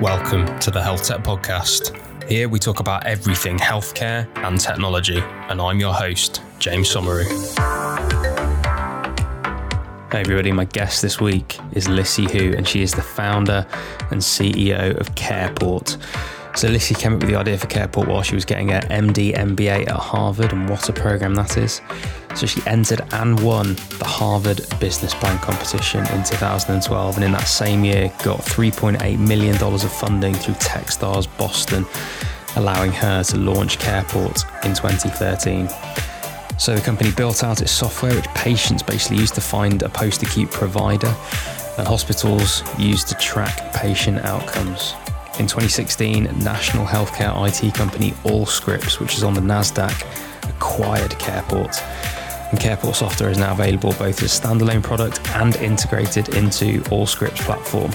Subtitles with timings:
[0.00, 1.92] Welcome to the Health Tech Podcast.
[2.28, 7.26] Here we talk about everything healthcare and technology, and I'm your host, James Somauroo.
[10.12, 13.66] Hey everybody, my guest this week is Lissy Hu, and she is the founder
[14.12, 16.00] and CEO of Careport.
[16.56, 19.34] So Lissy came up with the idea for Careport while she was getting her MD
[19.34, 21.80] MBA at Harvard, and what a program that is.
[22.38, 27.48] So she entered and won the Harvard Business Plan competition in 2012, and in that
[27.48, 31.84] same year got $3.8 million of funding through Techstars Boston,
[32.54, 35.68] allowing her to launch Careport in 2013.
[36.60, 40.52] So the company built out its software, which patients basically used to find a post-acute
[40.52, 41.12] provider,
[41.76, 44.94] and hospitals used to track patient outcomes.
[45.40, 50.06] In 2016, national healthcare IT company Allscripts, which is on the Nasdaq,
[50.48, 51.82] acquired Careport
[52.50, 57.40] and Careport software is now available both as a standalone product and integrated into Allscripts
[57.40, 57.90] platform.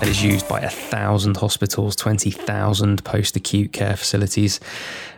[0.00, 4.60] It is used by a thousand hospitals, 20,000 post acute care facilities.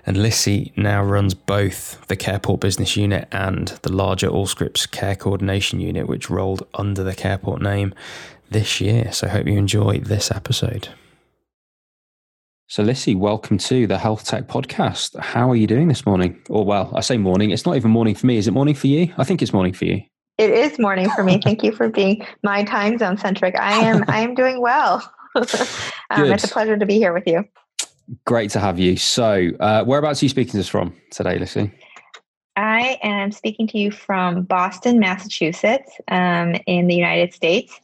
[0.07, 5.81] And Lissy now runs both the Careport business unit and the larger Allscripts care coordination
[5.81, 7.93] unit, which rolled under the Careport name
[8.51, 9.13] this year.
[9.13, 10.89] So I hope you enjoy this episode.
[12.71, 15.19] So, Lissy, welcome to the Health Tech Podcast.
[15.19, 16.39] How are you doing this morning?
[16.51, 17.51] Or, well, I say morning.
[17.51, 18.37] It's not even morning for me.
[18.37, 19.11] Is it morning for you?
[19.17, 20.03] I think it's morning for you.
[20.37, 21.41] It is morning for me.
[21.43, 23.59] Thank you for being my time zone centric.
[23.59, 24.05] I am.
[24.09, 24.97] I am doing well.
[25.35, 25.47] um,
[26.31, 27.43] it's a pleasure to be here with you.
[28.27, 28.99] Great to have you.
[28.99, 31.73] So, uh, whereabouts are you speaking to us from today, Lissy?
[32.55, 37.81] I am speaking to you from Boston, Massachusetts, um, in the United States,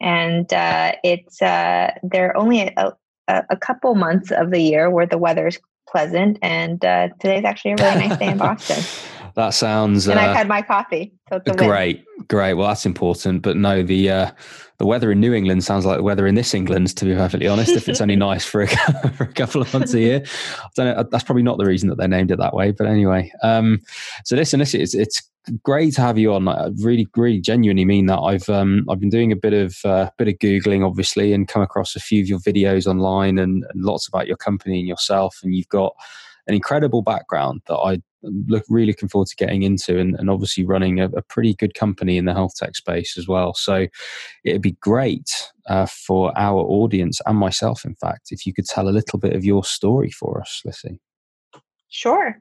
[0.00, 2.92] and uh, it's uh, there are only a,
[3.28, 7.44] a, a couple months of the year where the weather is pleasant, and uh, today's
[7.44, 8.82] actually a really nice day in Boston.
[9.38, 10.08] That sounds.
[10.08, 12.54] And uh, I've had my coffee, so great, great.
[12.54, 13.42] Well, that's important.
[13.42, 14.30] But no, the uh,
[14.78, 16.96] the weather in New England sounds like the weather in this England.
[16.96, 18.66] To be perfectly honest, if it's only nice for a,
[19.16, 20.22] for a couple of months a year,
[20.64, 21.04] I don't know.
[21.08, 22.72] That's probably not the reason that they named it that way.
[22.72, 23.80] But anyway, um,
[24.24, 25.22] so listen, this it's it's
[25.62, 26.48] great to have you on.
[26.48, 28.18] I really, really genuinely mean that.
[28.18, 31.62] I've um, I've been doing a bit of uh, bit of googling, obviously, and come
[31.62, 35.38] across a few of your videos online and, and lots about your company and yourself.
[35.44, 35.94] And you've got
[36.48, 40.64] an incredible background that I look really looking forward to getting into, and, and obviously
[40.64, 43.54] running a, a, pretty good company in the health tech space as well.
[43.54, 43.86] So
[44.44, 45.30] it'd be great
[45.68, 49.36] uh, for our audience and myself, in fact, if you could tell a little bit
[49.36, 51.00] of your story for us, Lissy.
[51.90, 52.40] Sure.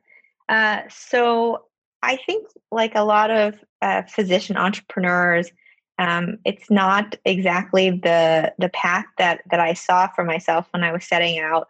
[0.49, 1.65] Uh, so
[2.01, 5.51] I think, like a lot of uh, physician entrepreneurs,
[5.99, 10.91] um, it's not exactly the the path that that I saw for myself when I
[10.91, 11.67] was setting out.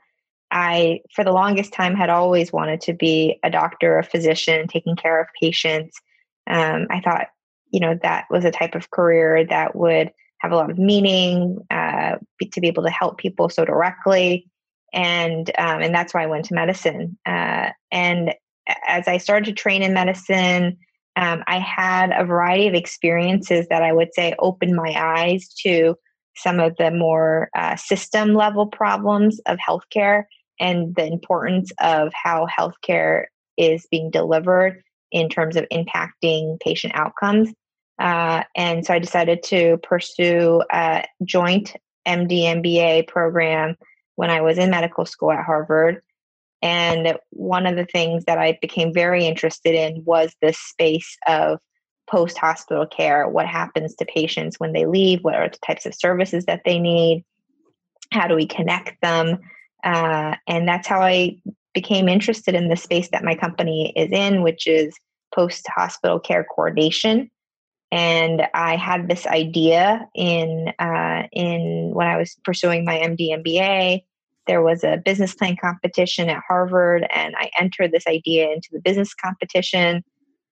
[0.57, 4.95] I, for the longest time, had always wanted to be a doctor, a physician, taking
[4.95, 5.95] care of patients.
[6.49, 7.27] Um, I thought,
[7.69, 10.09] you know, that was a type of career that would
[10.39, 12.15] have a lot of meaning uh,
[12.51, 14.49] to be able to help people so directly,
[14.93, 17.19] and um, and that's why I went to medicine.
[17.23, 18.33] Uh, and
[18.87, 20.77] as I started to train in medicine,
[21.15, 25.95] um, I had a variety of experiences that I would say opened my eyes to
[26.35, 30.23] some of the more uh, system level problems of healthcare
[30.59, 33.25] and the importance of how healthcare
[33.57, 37.49] is being delivered in terms of impacting patient outcomes.
[37.99, 41.75] Uh, and so I decided to pursue a joint
[42.07, 43.75] MD MBA program
[44.15, 46.01] when I was in medical school at Harvard.
[46.61, 51.59] And one of the things that I became very interested in was this space of
[52.09, 53.27] post hospital care.
[53.27, 55.23] What happens to patients when they leave?
[55.23, 57.25] What are the types of services that they need?
[58.11, 59.39] How do we connect them?
[59.83, 61.37] Uh, and that's how I
[61.73, 64.95] became interested in the space that my company is in, which is
[65.33, 67.29] post hospital care coordination.
[67.91, 74.01] And I had this idea in uh, in when I was pursuing my MD MBA
[74.47, 78.79] there was a business plan competition at Harvard, and I entered this idea into the
[78.79, 80.03] business competition,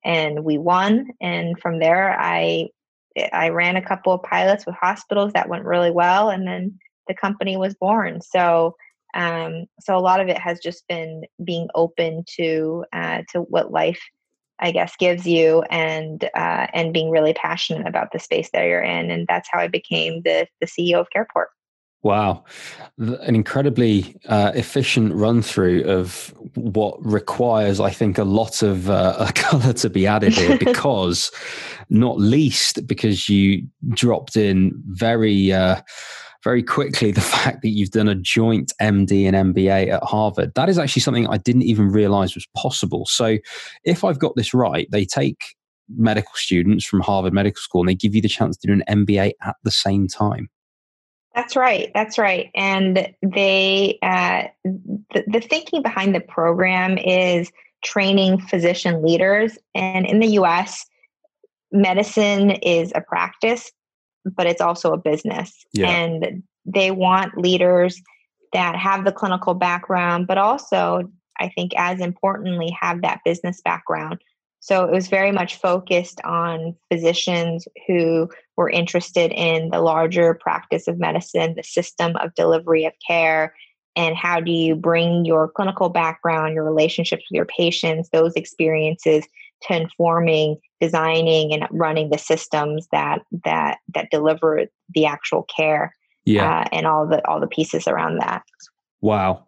[0.03, 1.07] and we won.
[1.21, 2.69] And from there, I
[3.31, 7.13] I ran a couple of pilots with hospitals that went really well, and then the
[7.13, 8.21] company was born.
[8.21, 8.75] So
[9.15, 13.71] um, so a lot of it has just been being open to uh, to what
[13.71, 14.01] life
[14.59, 18.81] I guess gives you and uh, and being really passionate about the space that you're
[18.81, 21.47] in and that's how I became the the CEO of Careport.
[22.05, 22.43] Wow.
[22.99, 29.31] An incredibly uh, efficient run through of what requires, I think, a lot of uh,
[29.35, 31.31] color to be added here because,
[31.89, 35.81] not least, because you dropped in very, uh,
[36.45, 40.53] very quickly the fact that you've done a joint MD and MBA at Harvard.
[40.55, 43.05] That is actually something I didn't even realize was possible.
[43.07, 43.37] So,
[43.83, 45.55] if I've got this right, they take
[45.89, 48.83] medical students from Harvard Medical School and they give you the chance to do an
[49.05, 50.49] MBA at the same time.
[51.35, 51.91] That's right.
[51.93, 52.49] That's right.
[52.55, 57.51] And they, uh, the, the thinking behind the program is
[57.83, 59.57] training physician leaders.
[59.75, 60.85] And in the US,
[61.71, 63.71] medicine is a practice,
[64.25, 65.65] but it's also a business.
[65.73, 65.89] Yeah.
[65.89, 68.01] And they want leaders
[68.53, 74.21] that have the clinical background, but also, I think, as importantly, have that business background.
[74.59, 80.87] So it was very much focused on physicians who were interested in the larger practice
[80.87, 83.53] of medicine, the system of delivery of care,
[83.95, 89.27] and how do you bring your clinical background, your relationships with your patients, those experiences
[89.67, 95.93] to informing, designing, and running the systems that that that deliver the actual care
[96.25, 96.61] yeah.
[96.61, 98.43] Uh, and all the all the pieces around that.
[99.01, 99.45] Wow.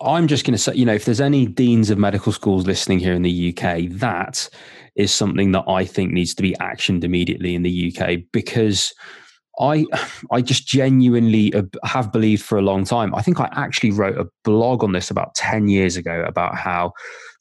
[0.00, 2.98] I'm just going to say, you know, if there's any deans of medical schools listening
[2.98, 4.48] here in the UK, that
[4.94, 8.94] is something that I think needs to be actioned immediately in the UK because
[9.60, 9.86] I
[10.30, 11.52] I just genuinely
[11.84, 13.14] have believed for a long time.
[13.14, 16.92] I think I actually wrote a blog on this about 10 years ago about how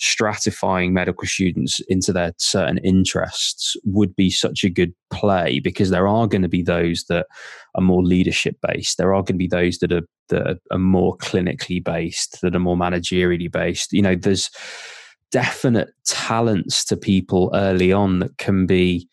[0.01, 6.07] stratifying medical students into their certain interests would be such a good play because there
[6.07, 7.27] are going to be those that
[7.75, 8.97] are more leadership based.
[8.97, 12.59] There are going to be those that are that are more clinically based, that are
[12.59, 13.94] more managerially based.
[13.94, 14.50] You know, there's
[15.31, 19.07] definite talents to people early on that can be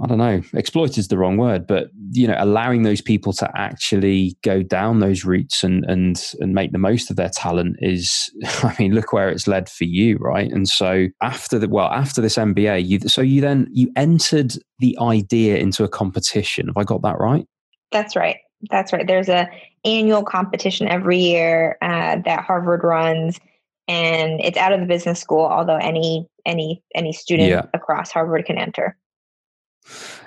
[0.00, 3.50] I don't know, exploit is the wrong word, but you know, allowing those people to
[3.56, 8.30] actually go down those routes and and and make the most of their talent is,
[8.62, 10.50] I mean, look where it's led for you, right?
[10.50, 14.96] And so after the well, after this MBA, you so you then you entered the
[15.00, 16.68] idea into a competition.
[16.68, 17.46] Have I got that right?
[17.90, 18.36] That's right.
[18.70, 19.06] That's right.
[19.06, 19.48] There's a
[19.84, 23.40] annual competition every year uh, that Harvard runs,
[23.88, 25.44] and it's out of the business school.
[25.44, 27.62] Although any any any student yeah.
[27.74, 28.96] across Harvard can enter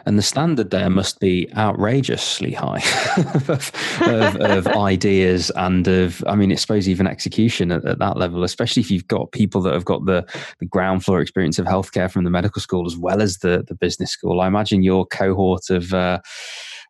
[0.06, 2.82] and the standard there must be outrageously high
[3.48, 3.72] of,
[4.02, 8.44] of, of, ideas and of i mean i suppose even execution at, at, that level
[8.44, 10.26] especially if you've got people that have got the,
[10.60, 13.76] the ground floor experience of healthcare from the medical school as well as the, the
[13.76, 14.42] business school.
[14.42, 16.20] I imagine your cohort of uh,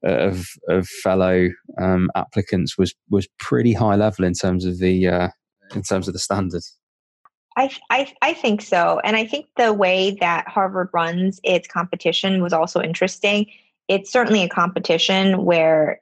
[0.03, 5.29] of, of fellow um, applicants was was pretty high level in terms of the uh,
[5.75, 6.77] in terms of the standards
[7.57, 9.01] I, I, I think so.
[9.03, 13.48] And I think the way that Harvard runs its competition was also interesting.
[13.88, 16.01] It's certainly a competition where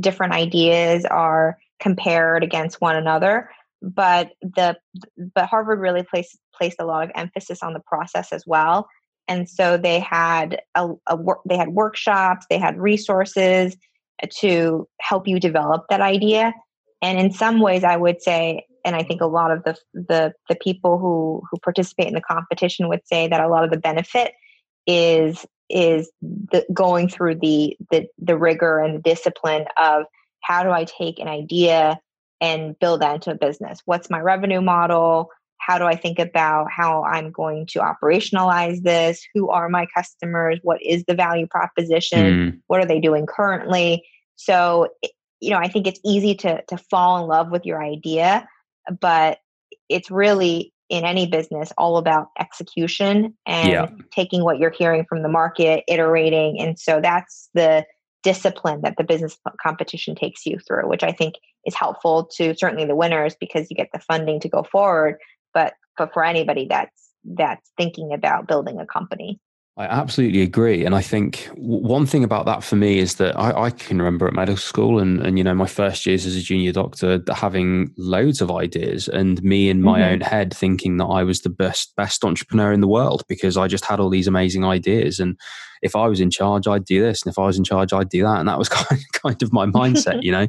[0.00, 3.50] different ideas are compared against one another,
[3.82, 4.78] but the
[5.34, 8.88] but Harvard really placed placed a lot of emphasis on the process as well.
[9.28, 13.76] And so they had a, a they had workshops, they had resources
[14.38, 16.54] to help you develop that idea.
[17.02, 20.32] And in some ways, I would say and I think a lot of the the
[20.48, 23.78] the people who who participate in the competition would say that a lot of the
[23.78, 24.32] benefit
[24.86, 30.04] is is the going through the the the rigor and the discipline of
[30.42, 31.98] how do I take an idea
[32.40, 33.80] and build that into a business?
[33.84, 35.30] What's my revenue model?
[35.58, 39.24] How do I think about how I'm going to operationalize this?
[39.32, 40.58] Who are my customers?
[40.62, 42.18] What is the value proposition?
[42.18, 42.60] Mm.
[42.66, 44.04] What are they doing currently?
[44.34, 44.88] So,
[45.40, 48.48] you know, I think it's easy to to fall in love with your idea,
[49.00, 49.38] but
[49.88, 53.88] it's really in any business all about execution and yeah.
[54.14, 56.60] taking what you're hearing from the market, iterating.
[56.60, 57.86] And so that's the
[58.22, 61.34] discipline that the business competition takes you through, which I think
[61.64, 65.16] is helpful to certainly the winners because you get the funding to go forward.
[65.54, 69.40] But but for anybody that's that's thinking about building a company.
[69.78, 70.84] I absolutely agree.
[70.84, 74.26] And I think one thing about that for me is that I, I, can remember
[74.26, 77.90] at medical school and, and, you know, my first years as a junior doctor having
[77.96, 80.12] loads of ideas and me in my mm-hmm.
[80.12, 83.66] own head thinking that I was the best, best entrepreneur in the world because I
[83.66, 85.18] just had all these amazing ideas.
[85.18, 85.38] And
[85.80, 87.22] if I was in charge, I'd do this.
[87.22, 88.40] And if I was in charge, I'd do that.
[88.40, 90.48] And that was kind of, kind of my mindset, you know?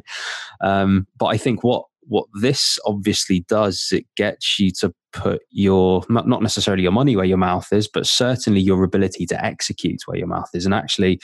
[0.60, 6.04] Um, but I think what, what this obviously does, it gets you to put your
[6.08, 10.18] not necessarily your money where your mouth is, but certainly your ability to execute where
[10.18, 11.20] your mouth is, and actually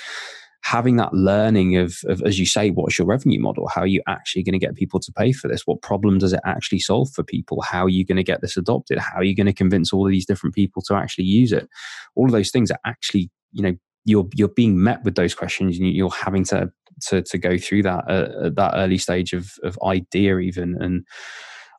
[0.62, 3.68] having that learning of, of as you say, what's your revenue model?
[3.68, 5.66] How are you actually going to get people to pay for this?
[5.66, 7.62] What problem does it actually solve for people?
[7.62, 8.98] How are you going to get this adopted?
[8.98, 11.68] How are you going to convince all of these different people to actually use it?
[12.14, 15.78] All of those things are actually, you know, you're you're being met with those questions
[15.78, 16.70] and you're having to
[17.08, 21.04] to to go through that uh, at that early stage of of idea even and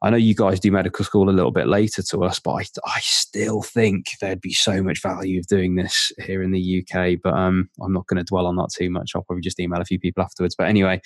[0.03, 2.65] I know you guys do medical school a little bit later to us, but I,
[2.85, 7.19] I still think there'd be so much value of doing this here in the UK.
[7.23, 9.11] But um, I'm not going to dwell on that too much.
[9.13, 10.55] I'll probably just email a few people afterwards.
[10.57, 11.01] But anyway,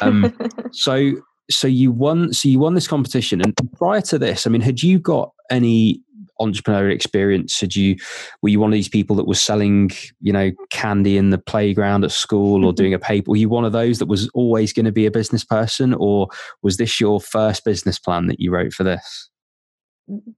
[0.00, 0.32] um,
[0.72, 1.14] so
[1.50, 4.80] so you won so you won this competition, and prior to this, I mean, had
[4.80, 6.00] you got any
[6.40, 7.58] entrepreneurial experience?
[7.58, 7.96] Did you
[8.42, 12.04] were you one of these people that was selling, you know, candy in the playground
[12.04, 13.30] at school or doing a paper?
[13.30, 16.28] Were you one of those that was always going to be a business person, or
[16.62, 19.30] was this your first business plan that you wrote for this?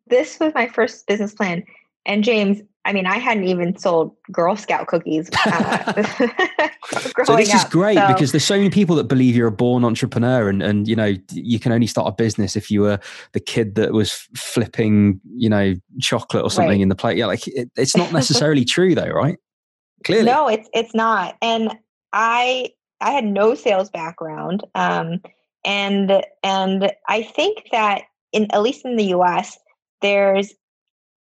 [0.06, 1.64] This was my first business plan.
[2.04, 5.31] And James, I mean, I hadn't even sold Girl Scout cookies.
[5.47, 6.03] Uh,
[7.25, 8.09] so this is great so.
[8.09, 11.15] because there's so many people that believe you're a born entrepreneur, and and you know
[11.31, 12.99] you can only start a business if you were
[13.33, 16.81] the kid that was flipping, you know, chocolate or something right.
[16.81, 17.17] in the plate.
[17.17, 19.39] Yeah, like it, it's not necessarily true though, right?
[20.05, 21.37] Clearly, no, it's it's not.
[21.41, 21.73] And
[22.12, 22.71] I
[23.01, 25.21] I had no sales background, um,
[25.65, 29.57] and and I think that in at least in the U.S.
[30.01, 30.53] there's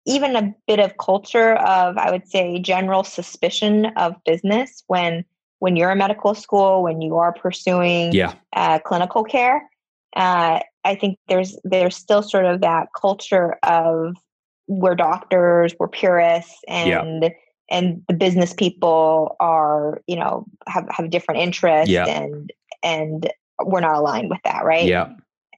[0.06, 5.24] even a bit of culture of i would say general suspicion of business when
[5.60, 8.34] when you're in medical school when you are pursuing yeah.
[8.56, 9.70] uh, clinical care
[10.16, 14.16] uh, i think there's there's still sort of that culture of
[14.68, 17.30] we're doctors we're purists and yeah.
[17.70, 22.06] and the business people are you know have have different interests yeah.
[22.08, 22.52] and
[22.84, 23.32] and
[23.64, 25.10] we're not aligned with that right yeah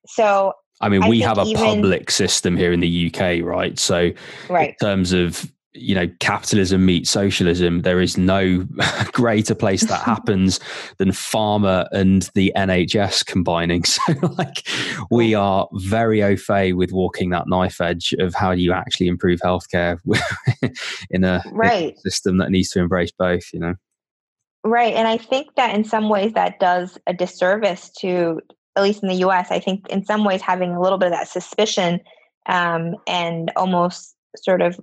[0.06, 3.77] so I mean, I we have a even, public system here in the UK, right?
[3.79, 4.12] So,
[4.50, 4.69] right.
[4.69, 8.65] in terms of you know capitalism meets socialism, there is no
[9.12, 10.60] greater place that happens
[10.98, 13.84] than pharma and the NHS combining.
[14.07, 14.67] So, like,
[15.10, 19.07] we are very au fait with walking that knife edge of how do you actually
[19.07, 19.98] improve healthcare
[21.10, 21.89] in a, right.
[21.89, 23.51] in a system that needs to embrace both.
[23.53, 23.75] You know.
[24.63, 24.93] Right.
[24.93, 28.41] And I think that in some ways that does a disservice to
[28.77, 31.13] at least in the US, I think in some ways having a little bit of
[31.13, 32.00] that suspicion
[32.46, 34.79] um, and almost sort of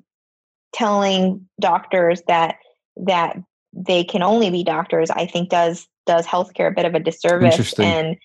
[0.73, 2.57] telling doctors that
[2.97, 3.37] that
[3.73, 7.79] they can only be doctors, I think does does healthcare a bit of a disservice.
[7.79, 8.17] And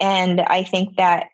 [0.00, 1.28] and I think that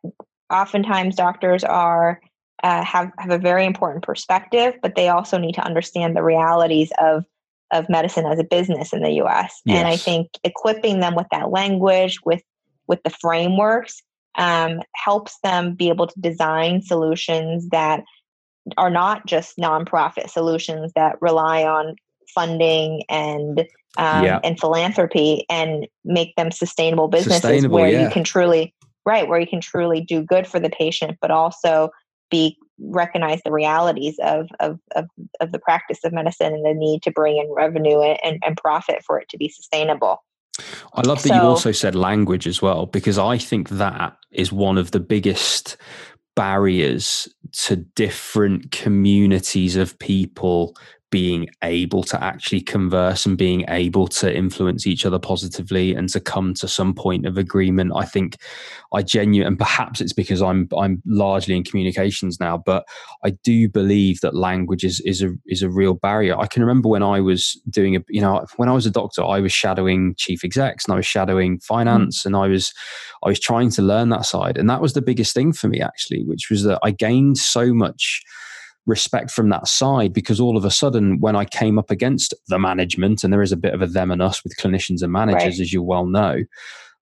[0.53, 2.21] oftentimes doctors are
[2.63, 6.93] uh, have have a very important perspective, but they also need to understand the realities
[7.01, 7.25] of
[7.71, 9.63] of medicine as a business in the US.
[9.65, 9.79] Yes.
[9.79, 12.43] And I think equipping them with that language, with
[12.91, 14.03] with the frameworks
[14.37, 18.03] um, helps them be able to design solutions that
[18.77, 21.95] are not just nonprofit solutions that rely on
[22.35, 23.61] funding and
[23.97, 24.41] um, yeah.
[24.45, 28.05] and philanthropy and make them sustainable businesses sustainable, where yeah.
[28.05, 28.75] you can truly
[29.07, 31.91] right where you can truly do good for the patient but also
[32.31, 35.07] be recognize the realities of, of, of,
[35.41, 39.03] of the practice of medicine and the need to bring in revenue and, and profit
[39.05, 40.23] for it to be sustainable
[40.95, 44.53] I love that so, you also said language as well, because I think that is
[44.53, 45.77] one of the biggest
[46.37, 50.77] barriers to different communities of people
[51.11, 56.21] being able to actually converse and being able to influence each other positively and to
[56.21, 57.93] come to some point of agreement.
[57.95, 58.37] I think
[58.93, 62.87] I genuinely, and perhaps it's because I'm I'm largely in communications now, but
[63.25, 66.39] I do believe that language is is a is a real barrier.
[66.39, 69.25] I can remember when I was doing a you know when I was a doctor,
[69.25, 72.27] I was shadowing chief execs and I was shadowing finance mm.
[72.27, 72.73] and I was
[73.25, 75.81] I was trying to learn that side, and that was the biggest thing for me
[75.81, 78.23] actually, which was that I gained so much
[78.87, 82.59] respect from that side because all of a sudden when i came up against the
[82.59, 85.43] management and there is a bit of a them and us with clinicians and managers
[85.43, 85.61] right.
[85.61, 86.43] as you well know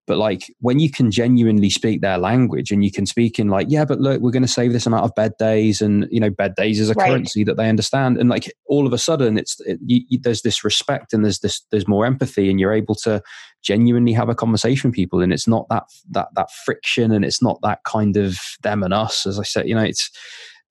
[0.09, 3.67] but like when you can genuinely speak their language and you can speak in like
[3.69, 6.31] yeah but look we're going to save this amount of bed days and you know
[6.31, 7.11] bed days is a right.
[7.11, 10.41] currency that they understand and like all of a sudden it's it, you, you, there's
[10.41, 13.21] this respect and there's this there's more empathy and you're able to
[13.61, 17.41] genuinely have a conversation with people and it's not that that that friction and it's
[17.41, 20.09] not that kind of them and us as i said you know it's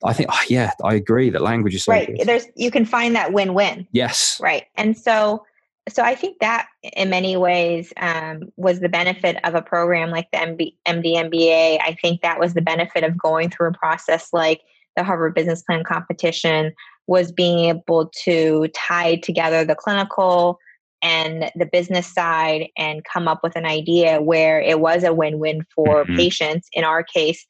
[0.05, 2.11] I think, oh, yeah, I agree that language is so right.
[2.25, 3.87] There's you can find that win-win.
[3.93, 4.39] Yes.
[4.41, 4.65] Right.
[4.77, 5.45] And so,
[5.89, 10.31] so I think that in many ways um, was the benefit of a program like
[10.31, 11.81] the MB, MD MBA.
[11.83, 14.61] I think that was the benefit of going through a process like
[14.97, 16.73] the Harvard Business Plan competition
[17.07, 20.59] was being able to tie together the clinical
[21.03, 25.65] and the business side and come up with an idea where it was a win-win
[25.75, 26.17] for mm-hmm.
[26.17, 26.69] patients.
[26.73, 27.47] In our case,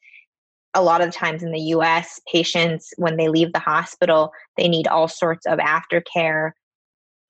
[0.73, 4.87] a lot of times in the US, patients, when they leave the hospital, they need
[4.87, 6.51] all sorts of aftercare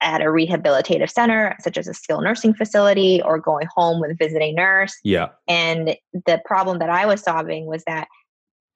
[0.02, 4.16] at a rehabilitative center, such as a skilled nursing facility or going home with a
[4.16, 4.96] visiting nurse.
[5.04, 5.30] Yeah.
[5.48, 8.08] And the problem that I was solving was that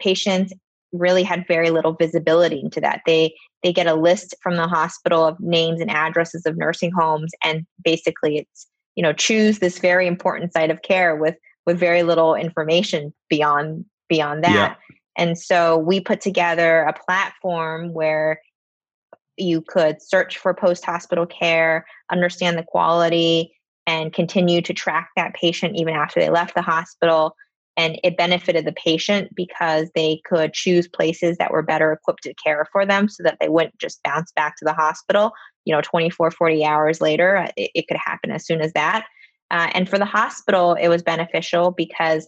[0.02, 0.54] patients
[0.92, 3.02] really had very little visibility into that.
[3.06, 7.32] They they get a list from the hospital of names and addresses of nursing homes
[7.44, 12.04] and basically it's, you know, choose this very important site of care with with very
[12.04, 14.54] little information beyond beyond that.
[14.54, 14.96] Yeah.
[15.18, 18.40] And so we put together a platform where
[19.38, 23.52] you could search for post hospital care, understand the quality,
[23.88, 27.36] and continue to track that patient even after they left the hospital.
[27.76, 32.34] and it benefited the patient because they could choose places that were better equipped to
[32.36, 35.32] care for them so that they wouldn't just bounce back to the hospital
[35.66, 39.08] you know 24 40 hours later uh, it, it could happen as soon as that
[39.50, 42.28] uh, and for the hospital it was beneficial because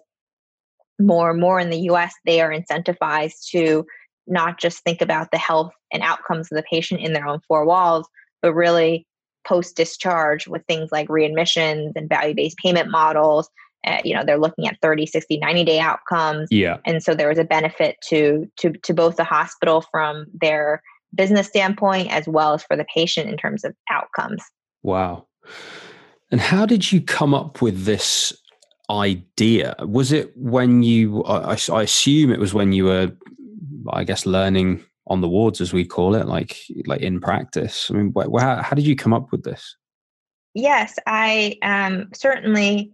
[0.99, 3.85] more and more in the us they are incentivized to
[4.27, 7.65] not just think about the health and outcomes of the patient in their own four
[7.65, 8.07] walls
[8.41, 9.05] but really
[9.45, 13.49] post discharge with things like readmissions and value based payment models.
[13.87, 16.47] Uh, you know they're looking at 30 60 90 day outcomes.
[16.51, 16.77] Yeah.
[16.85, 20.81] And so there was a benefit to to to both the hospital from their
[21.13, 24.43] business standpoint as well as for the patient in terms of outcomes.
[24.83, 25.27] Wow.
[26.31, 28.33] And how did you come up with this
[28.89, 29.75] idea.
[29.79, 33.11] Was it when you I, I assume it was when you were
[33.91, 37.89] i guess learning on the wards as we call it like like in practice?
[37.89, 39.75] I mean wh- how, how did you come up with this?
[40.53, 42.93] Yes i um certainly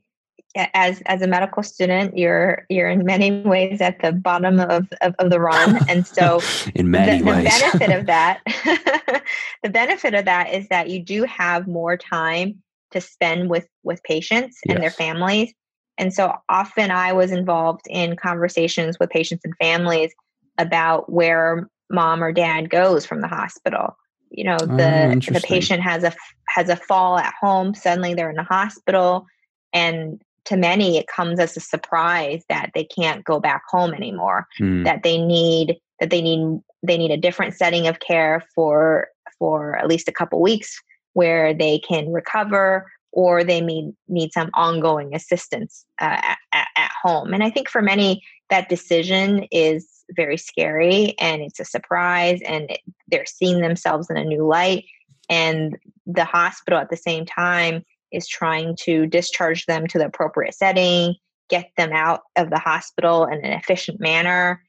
[0.55, 5.15] as as a medical student you're you're in many ways at the bottom of of,
[5.19, 6.41] of the run and so
[6.75, 7.43] in many the, ways.
[7.43, 9.23] the benefit of that
[9.63, 14.03] the benefit of that is that you do have more time to spend with with
[14.03, 14.75] patients yes.
[14.75, 15.53] and their families
[15.97, 20.11] and so often i was involved in conversations with patients and families
[20.57, 23.97] about where mom or dad goes from the hospital
[24.29, 26.13] you know the oh, the patient has a
[26.47, 29.25] has a fall at home suddenly they're in the hospital
[29.73, 34.47] and to many it comes as a surprise that they can't go back home anymore
[34.59, 34.83] mm.
[34.83, 39.07] that they need that they need they need a different setting of care for
[39.37, 40.81] for at least a couple weeks
[41.13, 47.33] where they can recover or they may need some ongoing assistance uh, at, at home
[47.33, 52.69] and i think for many that decision is very scary and it's a surprise and
[52.69, 54.85] it, they're seeing themselves in a new light
[55.29, 60.53] and the hospital at the same time is trying to discharge them to the appropriate
[60.53, 61.15] setting,
[61.49, 64.61] get them out of the hospital in an efficient manner.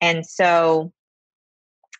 [0.00, 0.92] And so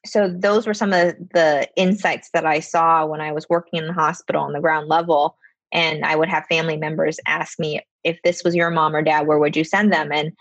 [0.06, 3.86] so those were some of the insights that I saw when I was working in
[3.86, 5.36] the hospital on the ground level
[5.72, 9.26] and I would have family members ask me if this was your mom or dad
[9.26, 10.32] where would you send them and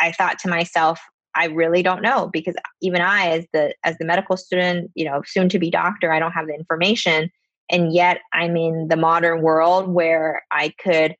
[0.00, 1.00] I thought to myself
[1.34, 5.22] I really don't know because even I as the as the medical student, you know,
[5.24, 7.30] soon to be doctor, I don't have the information
[7.70, 11.14] and yet I'm in the modern world where I could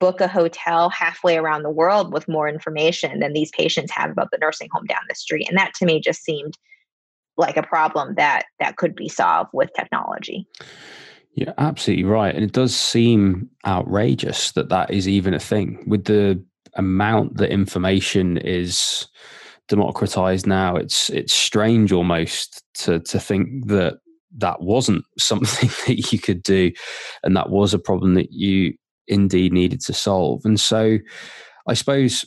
[0.00, 4.30] book a hotel halfway around the world with more information than these patients have about
[4.32, 5.48] the nursing home down the street.
[5.48, 6.54] And that to me just seemed
[7.36, 10.48] like a problem that that could be solved with technology.
[11.36, 12.34] You're absolutely right.
[12.34, 16.42] And it does seem outrageous that that is even a thing with the
[16.74, 19.06] amount that information is
[19.68, 20.76] democratized now.
[20.76, 23.98] It's, it's strange almost to, to think that
[24.38, 26.72] that wasn't something that you could do
[27.22, 28.74] and that was a problem that you
[29.08, 30.98] indeed needed to solve and so
[31.68, 32.24] i suppose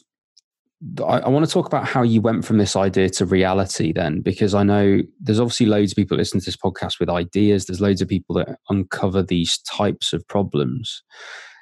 [0.99, 4.21] I, I, want to talk about how you went from this idea to reality then
[4.21, 7.81] because i know there's obviously loads of people listening to this podcast with ideas there's
[7.81, 11.03] loads of people that uncover these types of problems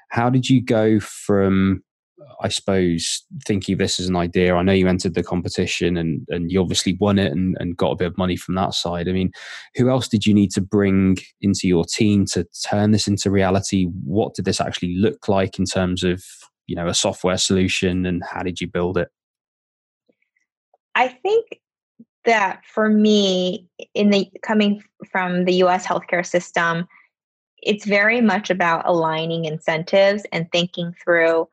[0.09, 1.81] how did you go from
[2.39, 4.55] I suppose, thinking this as an idea.
[4.55, 7.91] I know you entered the competition and, and you obviously won it and, and got
[7.91, 9.07] a bit of money from that side.
[9.07, 9.31] I mean,
[9.75, 13.85] who else did you need to bring into your team to turn this into reality?
[14.03, 16.23] What did this actually look like in terms of,
[16.67, 19.09] you know, a software solution and how did you build it?
[20.95, 21.59] I think
[22.25, 26.87] that for me, in the coming from the US healthcare system,
[27.63, 31.47] it's very much about aligning incentives and thinking through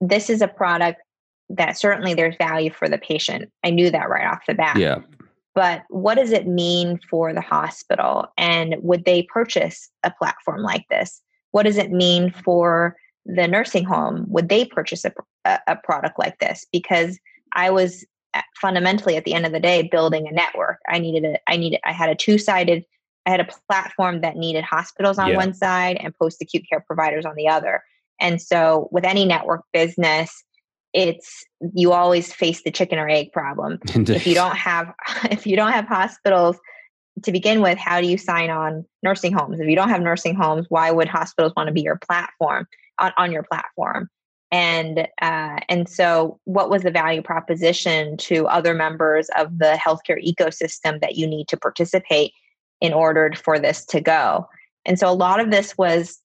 [0.00, 1.00] this is a product
[1.48, 3.50] that certainly there's value for the patient.
[3.62, 4.76] I knew that right off the bat.
[4.76, 4.98] Yeah.
[5.54, 8.26] But what does it mean for the hospital?
[8.36, 11.22] And would they purchase a platform like this?
[11.52, 14.24] What does it mean for the nursing home?
[14.28, 15.12] Would they purchase a,
[15.66, 16.66] a product like this?
[16.72, 17.18] Because
[17.54, 20.78] I was uh, fundamentally at the end of the day building a network.
[20.88, 22.84] I needed a, I needed, I had a two sided,
[23.24, 25.36] I had a platform that needed hospitals on yeah.
[25.36, 27.82] one side and post acute care providers on the other.
[28.20, 30.44] And so with any network business,
[30.92, 33.78] it's you always face the chicken or egg problem.
[33.94, 34.16] Indeed.
[34.16, 34.92] If you don't have
[35.30, 36.56] if you don't have hospitals
[37.22, 39.60] to begin with, how do you sign on nursing homes?
[39.60, 42.66] If you don't have nursing homes, why would hospitals want to be your platform
[42.98, 44.08] on, on your platform?
[44.52, 50.22] And uh, and so, what was the value proposition to other members of the healthcare
[50.24, 52.32] ecosystem that you need to participate
[52.80, 54.46] in order for this to go?
[54.84, 56.20] And so, a lot of this was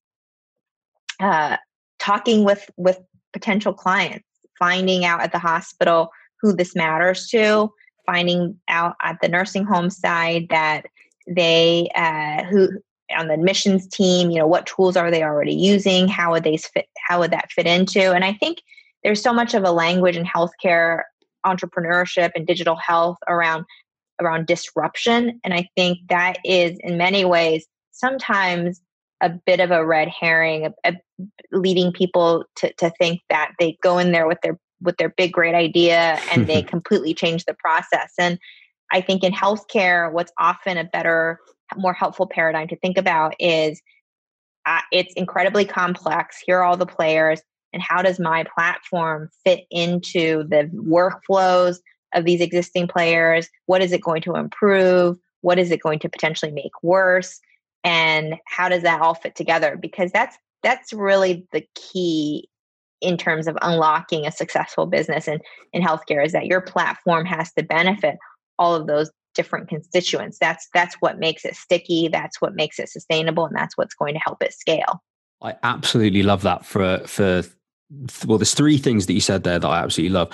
[1.20, 1.58] uh,
[1.98, 3.00] talking with with
[3.34, 4.28] potential clients
[4.60, 7.72] finding out at the hospital who this matters to
[8.06, 10.86] finding out at the nursing home side that
[11.28, 12.70] they uh, who
[13.17, 16.08] on the admissions team you know what tools are they already using?
[16.08, 18.13] How would they fit how would that fit into?
[18.13, 18.62] And i think
[19.04, 21.04] there's so much of a language in healthcare
[21.45, 23.65] entrepreneurship and digital health around
[24.19, 25.39] around disruption.
[25.43, 28.82] And i think that is in many ways sometimes
[29.21, 30.95] a bit of a red herring a, a
[31.52, 35.32] leading people to, to think that they go in there with their with their big
[35.32, 38.13] great idea and they completely change the process.
[38.17, 38.39] And
[38.91, 41.39] i think in healthcare what's often a better
[41.78, 43.82] more helpful paradigm to think about is
[44.66, 47.42] uh, it's incredibly complex here are all the players
[47.74, 51.78] and how does my platform fit into the workflows
[52.14, 53.48] of these existing players?
[53.66, 55.18] What is it going to improve?
[55.42, 57.40] What is it going to potentially make worse?
[57.84, 59.78] And how does that all fit together?
[59.82, 62.48] Because that's that's really the key
[63.00, 65.40] in terms of unlocking a successful business in,
[65.74, 68.18] in healthcare is that your platform has to benefit
[68.60, 70.38] all of those different constituents.
[70.39, 74.13] That's that's what makes it sticky that's what makes it sustainable and that's what's going
[74.13, 75.02] to help it scale.
[75.41, 77.44] I absolutely love that for for
[78.26, 80.30] well there's three things that you said there that i absolutely love.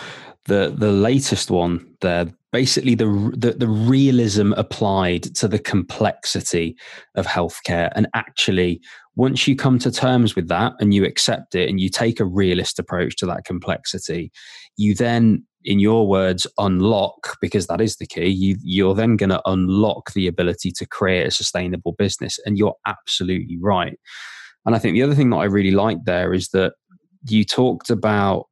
[0.45, 6.77] The the latest one there basically the, the, the realism applied to the complexity
[7.15, 8.81] of healthcare and actually
[9.15, 12.25] once you come to terms with that and you accept it and you take a
[12.25, 14.31] realist approach to that complexity
[14.77, 18.27] you then in your words unlock because that is the key.
[18.27, 22.75] You you're then going to unlock the ability to create a sustainable business and you're
[22.85, 23.99] absolutely right.
[24.65, 26.73] And i think the other thing that i really like there is that
[27.29, 28.45] you talked about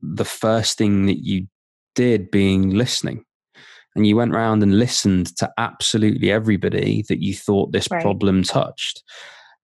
[0.00, 1.46] the first thing that you
[1.94, 3.24] did being listening.
[3.94, 8.00] And you went around and listened to absolutely everybody that you thought this right.
[8.00, 9.02] problem touched.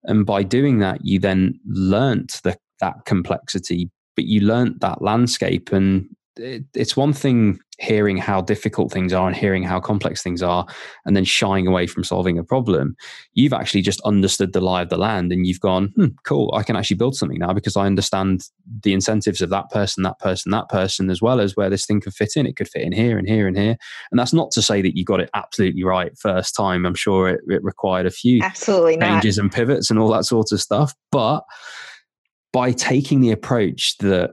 [0.05, 5.71] And by doing that you then learnt the, that complexity but you learnt that landscape
[5.71, 10.43] and it, it's one thing hearing how difficult things are and hearing how complex things
[10.43, 10.67] are
[11.05, 12.97] and then shying away from solving a problem.
[13.35, 16.63] You've actually just understood the lie of the land and you've gone hmm, cool i
[16.63, 18.43] can actually build something now because i understand
[18.83, 22.01] the incentives of that person that person that person as well as where this thing
[22.01, 22.47] could fit in.
[22.47, 23.77] It could fit in here and here and here.
[24.11, 26.87] And that's not to say that you got it absolutely right first time.
[26.87, 29.45] I'm sure it, it required a few absolutely changes not.
[29.45, 30.95] and pivots and all that sort of stuff.
[31.11, 31.45] But
[32.53, 34.31] by taking the approach that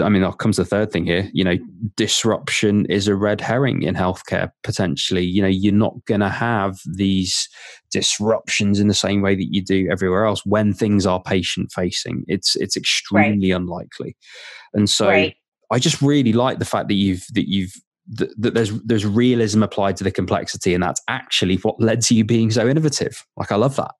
[0.00, 1.28] I mean, that comes the third thing here.
[1.32, 1.58] You know,
[1.96, 5.24] disruption is a red herring in healthcare potentially.
[5.24, 7.48] You know, you're not going to have these
[7.90, 12.24] disruptions in the same way that you do everywhere else when things are patient facing.
[12.26, 13.60] It's it's extremely right.
[13.60, 14.16] unlikely,
[14.72, 15.36] and so right.
[15.70, 17.74] I just really like the fact that you've that you've
[18.08, 22.14] that, that there's there's realism applied to the complexity, and that's actually what led to
[22.14, 23.26] you being so innovative.
[23.36, 23.92] Like I love that.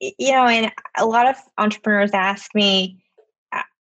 [0.00, 2.99] You know, and a lot of entrepreneurs ask me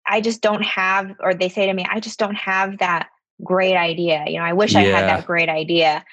[0.07, 3.09] I just don't have, or they say to me, I just don't have that
[3.43, 4.25] great idea.
[4.27, 4.81] You know, I wish yeah.
[4.81, 6.05] I had that great idea.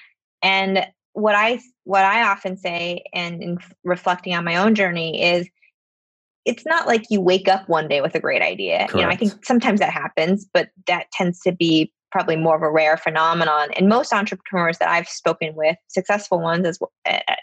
[0.41, 5.49] And what I what I often say, and in reflecting on my own journey, is
[6.45, 8.79] it's not like you wake up one day with a great idea.
[8.79, 8.95] Correct.
[8.95, 12.61] You know, I think sometimes that happens, but that tends to be probably more of
[12.61, 13.69] a rare phenomenon.
[13.77, 16.91] And most entrepreneurs that I've spoken with, successful ones as well,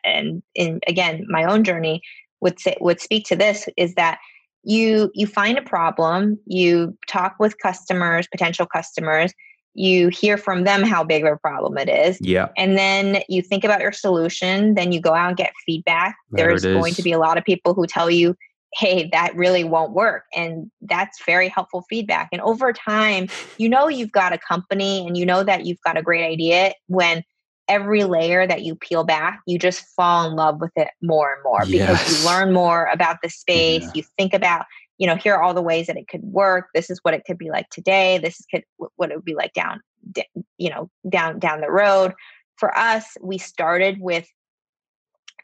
[0.04, 2.02] and in again my own journey
[2.40, 4.18] would say would speak to this is that
[4.64, 9.32] you you find a problem you talk with customers potential customers
[9.74, 12.48] you hear from them how big of a problem it is yeah.
[12.56, 16.16] and then you think about your solution then you go out and get feedback.
[16.32, 18.34] There there's going to be a lot of people who tell you
[18.74, 23.88] hey that really won't work and that's very helpful feedback and over time you know
[23.88, 27.22] you've got a company and you know that you've got a great idea when
[27.68, 31.42] every layer that you peel back, you just fall in love with it more and
[31.44, 32.02] more yes.
[32.02, 33.84] because you learn more about the space.
[33.84, 33.90] Yeah.
[33.94, 34.66] You think about,
[34.98, 36.68] you know, here are all the ways that it could work.
[36.74, 38.18] This is what it could be like today.
[38.18, 38.64] This is could,
[38.96, 39.80] what it would be like down,
[40.56, 42.14] you know, down down the road.
[42.56, 44.28] For us, we started with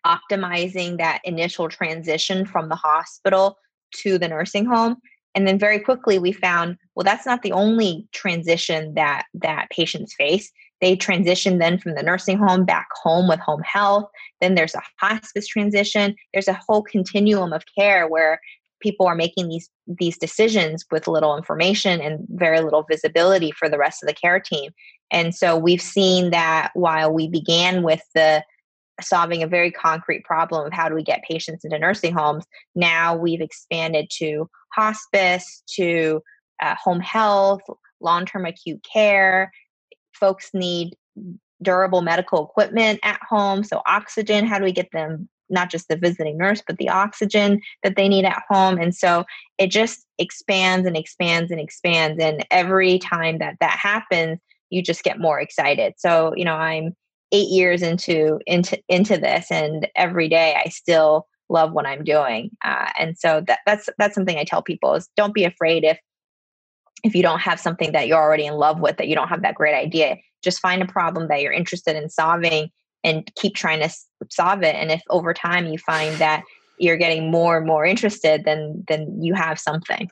[0.06, 3.58] optimizing that initial transition from the hospital
[3.96, 4.96] to the nursing home
[5.34, 10.14] and then very quickly we found well that's not the only transition that that patients
[10.14, 10.50] face
[10.84, 14.04] they transition then from the nursing home back home with home health.
[14.42, 16.14] Then there's a hospice transition.
[16.34, 18.38] There's a whole continuum of care where
[18.80, 23.78] people are making these these decisions with little information and very little visibility for the
[23.78, 24.72] rest of the care team.
[25.10, 28.44] And so we've seen that while we began with the
[29.00, 32.44] solving a very concrete problem of how do we get patients into nursing homes,
[32.74, 36.22] now we've expanded to hospice, to
[36.62, 37.62] uh, home health,
[38.02, 39.50] long term acute care,
[40.14, 40.96] folks need
[41.62, 43.64] durable medical equipment at home.
[43.64, 47.60] So, oxygen, how do we get them not just the visiting nurse, but the oxygen
[47.82, 48.78] that they need at home?
[48.78, 49.24] And so
[49.58, 52.22] it just expands and expands and expands.
[52.22, 54.38] And every time that that happens,
[54.70, 55.94] you just get more excited.
[55.96, 56.94] So, you know, I'm
[57.32, 62.50] eight years into into into this, and every day I still love what I'm doing.
[62.64, 65.98] Uh, and so that, that's that's something I tell people is don't be afraid if
[67.04, 69.42] if you don't have something that you're already in love with, that you don't have
[69.42, 72.70] that great idea, just find a problem that you're interested in solving
[73.04, 73.94] and keep trying to
[74.30, 74.74] solve it.
[74.74, 76.42] And if over time you find that
[76.78, 80.08] you're getting more and more interested, then then you have something.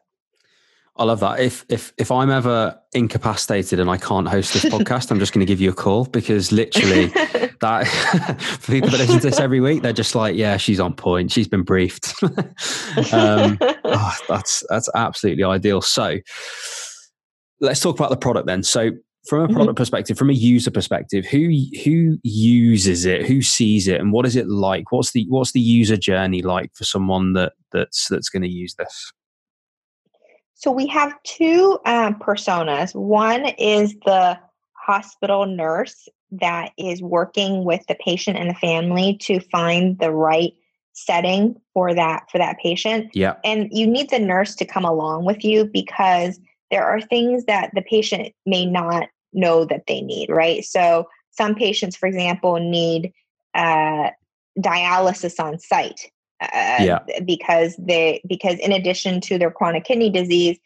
[0.97, 1.41] I love that.
[1.41, 5.41] If if if I'm ever incapacitated and I can't host this podcast, I'm just going
[5.41, 7.07] to give you a call because literally
[7.61, 7.85] that
[8.61, 11.33] for people that listen to this every week, they're just like, yeah, she's on point.
[11.33, 12.15] She's been briefed.
[13.13, 13.59] um,
[13.93, 15.83] oh, that's that's absolutely ideal.
[15.83, 16.19] So
[17.61, 18.63] let's talk about the product then.
[18.63, 18.91] So
[19.29, 19.55] from a mm-hmm.
[19.55, 19.77] product mm-hmm.
[19.77, 21.49] perspective, from a user perspective, who
[21.85, 24.91] who uses it, who sees it, and what is it like?
[24.91, 28.75] What's the what's the user journey like for someone that that's that's going to use
[28.75, 29.13] this?
[30.55, 32.95] So we have two um, personas.
[32.95, 34.39] One is the
[34.75, 40.53] hospital nurse that is working with the patient and the family to find the right
[40.93, 43.11] setting for that for that patient.
[43.15, 43.37] Yeah.
[43.45, 46.39] And you need the nurse to come along with you because
[46.71, 50.65] there are things that the patient may not know that they need, right?
[50.65, 53.13] So some patients, for example, need
[53.55, 54.11] uh,
[54.59, 56.49] dialysis on site uh,
[56.81, 56.99] yeah.
[57.25, 60.59] because they because in addition to their chronic kidney disease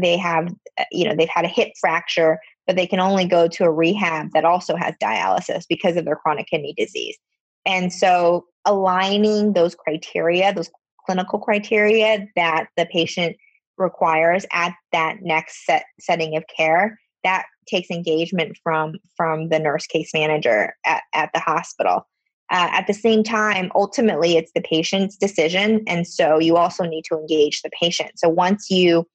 [0.00, 3.46] they have uh, you know they've had a hip fracture but they can only go
[3.46, 7.18] to a rehab that also has dialysis because of their chronic kidney disease
[7.66, 10.70] and so aligning those criteria those
[11.06, 13.36] clinical criteria that the patient
[13.76, 19.86] requires at that next set setting of care that takes engagement from from the nurse
[19.86, 22.06] case manager at, at the hospital
[22.50, 25.82] uh, at the same time, ultimately, it's the patient's decision.
[25.86, 28.12] And so you also need to engage the patient.
[28.16, 29.08] So once you,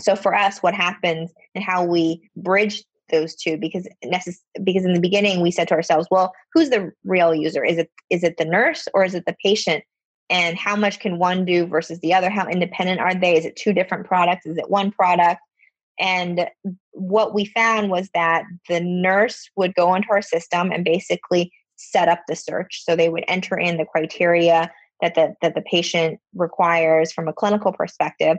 [0.00, 4.94] so for us, what happens and how we bridge those two because necess- because in
[4.94, 8.36] the beginning we said to ourselves well who's the real user is it is it
[8.38, 9.84] the nurse or is it the patient
[10.30, 13.54] and how much can one do versus the other how independent are they is it
[13.54, 15.40] two different products is it one product
[15.98, 16.48] and
[16.92, 22.08] what we found was that the nurse would go into our system and basically set
[22.08, 22.82] up the search.
[22.84, 24.70] So they would enter in the criteria
[25.00, 28.36] that the, that the patient requires from a clinical perspective.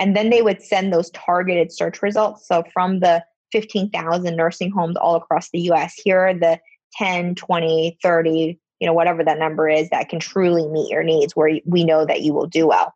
[0.00, 2.46] And then they would send those targeted search results.
[2.46, 6.58] So from the 15,000 nursing homes all across the US, here are the
[6.94, 11.36] 10, 20, 30, you know, whatever that number is that can truly meet your needs
[11.36, 12.94] where we know that you will do well.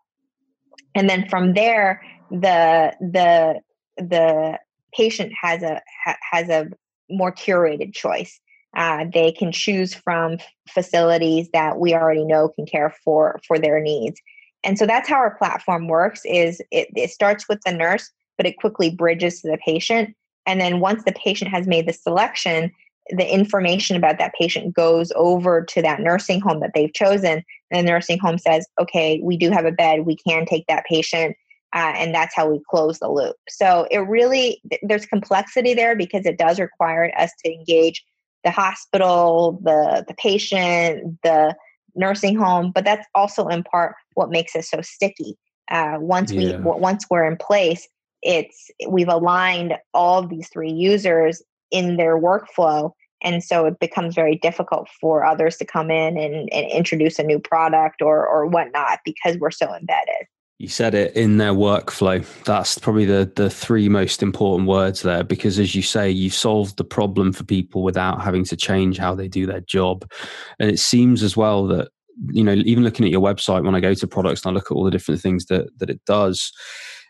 [0.94, 3.60] And then from there, the, the,
[3.96, 4.58] the
[4.94, 5.80] patient has a,
[6.32, 6.68] has a
[7.08, 8.40] more curated choice.
[8.76, 10.38] Uh, they can choose from
[10.68, 14.20] facilities that we already know can care for for their needs
[14.64, 18.46] and so that's how our platform works is it, it starts with the nurse but
[18.46, 20.14] it quickly bridges to the patient
[20.46, 22.72] and then once the patient has made the selection
[23.10, 27.86] the information about that patient goes over to that nursing home that they've chosen and
[27.86, 31.36] the nursing home says okay we do have a bed we can take that patient
[31.74, 36.26] uh, and that's how we close the loop so it really there's complexity there because
[36.26, 38.04] it does require us to engage
[38.46, 41.54] the hospital, the the patient, the
[41.96, 45.36] nursing home, but that's also in part what makes it so sticky.
[45.68, 46.56] Uh, once yeah.
[46.56, 47.88] we once we're in place,
[48.22, 54.14] it's we've aligned all of these three users in their workflow, and so it becomes
[54.14, 58.46] very difficult for others to come in and, and introduce a new product or or
[58.46, 60.26] whatnot because we're so embedded.
[60.58, 62.24] You said it in their workflow.
[62.44, 66.78] That's probably the the three most important words there because as you say, you've solved
[66.78, 70.10] the problem for people without having to change how they do their job.
[70.58, 71.90] And it seems as well that,
[72.30, 74.70] you know, even looking at your website when I go to products and I look
[74.70, 76.50] at all the different things that that it does,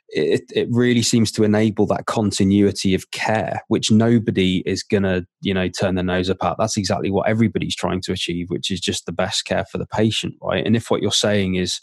[0.09, 5.27] it, it really seems to enable that continuity of care, which nobody is going to,
[5.41, 6.57] you know, turn their nose up at.
[6.59, 9.87] That's exactly what everybody's trying to achieve, which is just the best care for the
[9.87, 10.65] patient, right?
[10.65, 11.81] And if what you're saying is,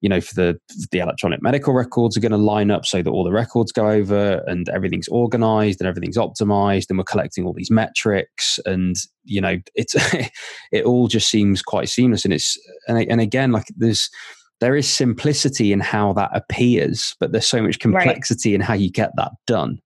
[0.00, 0.60] you know, for the
[0.92, 3.88] the electronic medical records are going to line up so that all the records go
[3.88, 9.40] over and everything's organized and everything's optimized and we're collecting all these metrics and you
[9.40, 9.96] know it's
[10.72, 14.08] it all just seems quite seamless and it's and, and again like there's
[14.60, 18.54] there is simplicity in how that appears, but there's so much complexity right.
[18.56, 19.80] in how you get that done.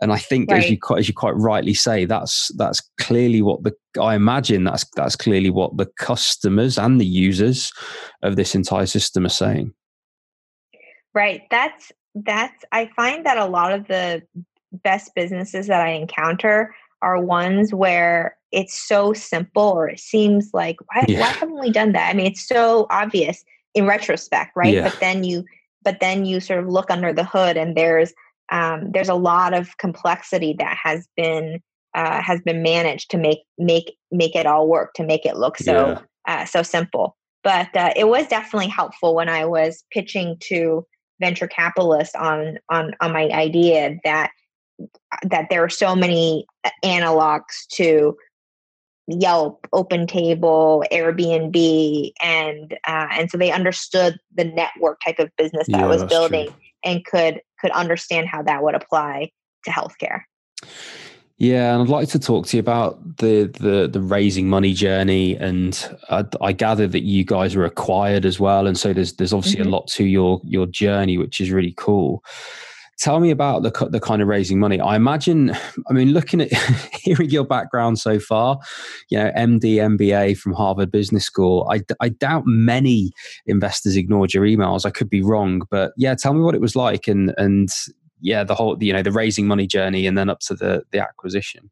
[0.00, 0.62] And I think, right.
[0.62, 4.64] as you quite, as you quite rightly say, that's that's clearly what the I imagine
[4.64, 7.72] that's that's clearly what the customers and the users
[8.22, 9.72] of this entire system are saying.
[11.14, 11.42] Right.
[11.50, 14.22] That's that's I find that a lot of the
[14.72, 20.76] best businesses that I encounter are ones where it's so simple or it seems like
[20.92, 21.20] why, yeah.
[21.20, 22.10] why haven't we done that?
[22.10, 24.74] I mean, it's so obvious in retrospect, right?
[24.74, 24.88] Yeah.
[24.88, 25.44] But then you
[25.82, 28.12] but then you sort of look under the hood and there's
[28.50, 31.60] um, there's a lot of complexity that has been
[31.94, 35.58] uh, has been managed to make make make it all work to make it look
[35.58, 36.00] so yeah.
[36.26, 37.16] uh, so simple.
[37.42, 40.86] But uh, it was definitely helpful when I was pitching to
[41.20, 44.30] venture capitalists on on on my idea that
[45.22, 46.46] that there are so many
[46.84, 48.16] analogs to
[49.06, 55.66] Yelp, Open Table, Airbnb, and uh, and so they understood the network type of business
[55.68, 56.56] that yeah, I was building true.
[56.84, 59.30] and could could understand how that would apply
[59.64, 60.22] to healthcare.
[61.36, 65.36] Yeah, and I'd like to talk to you about the the, the raising money journey,
[65.36, 69.32] and I, I gather that you guys were acquired as well, and so there's there's
[69.32, 69.68] obviously mm-hmm.
[69.68, 72.22] a lot to your your journey, which is really cool.
[72.98, 74.80] Tell me about the the kind of raising money.
[74.80, 75.56] I imagine,
[75.88, 76.52] I mean, looking at
[77.02, 78.58] hearing your background so far,
[79.10, 81.68] you know, MD, MBA from Harvard Business School.
[81.70, 83.12] I, I doubt many
[83.46, 84.86] investors ignored your emails.
[84.86, 87.68] I could be wrong, but yeah, tell me what it was like, and and
[88.20, 91.00] yeah, the whole you know the raising money journey, and then up to the the
[91.00, 91.70] acquisition.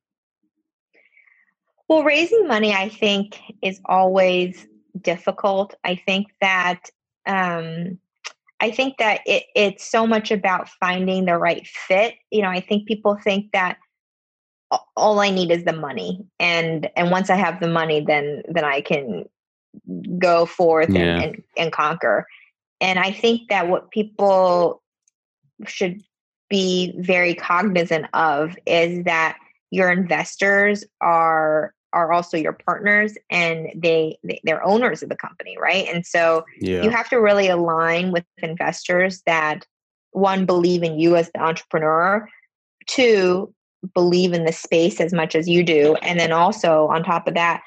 [1.89, 4.67] Well, raising money, I think, is always
[5.01, 5.75] difficult.
[5.85, 6.85] I think that
[7.27, 7.99] um,
[8.63, 12.15] I think that it, it's so much about finding the right fit.
[12.31, 13.77] You know, I think people think that
[14.97, 18.65] all I need is the money, and and once I have the money, then then
[18.65, 19.25] I can
[20.19, 21.01] go forth yeah.
[21.01, 22.27] and, and, and conquer.
[22.81, 24.83] And I think that what people
[25.67, 26.01] should
[26.49, 29.39] be very cognizant of is that
[29.71, 35.57] your investors are are also your partners and they, they they're owners of the company
[35.61, 36.83] right and so yeah.
[36.83, 39.67] you have to really align with investors that
[40.13, 42.29] one believe in you as the entrepreneur
[42.87, 43.53] two
[43.95, 47.35] believe in the space as much as you do and then also on top of
[47.35, 47.63] that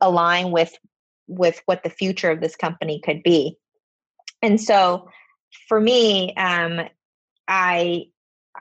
[0.00, 0.72] align with
[1.28, 3.56] with what the future of this company could be
[4.42, 5.08] and so
[5.68, 6.80] for me um
[7.48, 8.04] i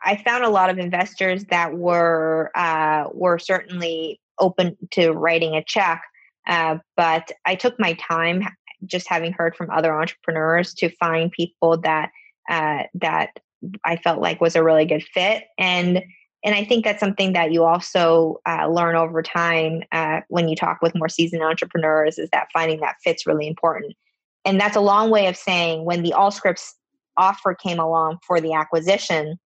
[0.04, 5.63] i found a lot of investors that were uh were certainly open to writing a
[5.63, 6.04] check.
[6.48, 8.43] Uh, but I took my time,
[8.86, 12.12] just having heard from other entrepreneurs, to find people that
[12.50, 13.39] uh, that
[13.84, 15.45] I felt like was a really good fit.
[15.58, 16.04] And
[16.43, 20.56] and I think that's something that you also uh, learn over time uh, when you
[20.56, 23.95] talk with more seasoned entrepreneurs is that finding that fit's really important.
[24.45, 26.74] And that's a long way of saying when the Allscripts
[27.17, 29.39] offer came along for the acquisition,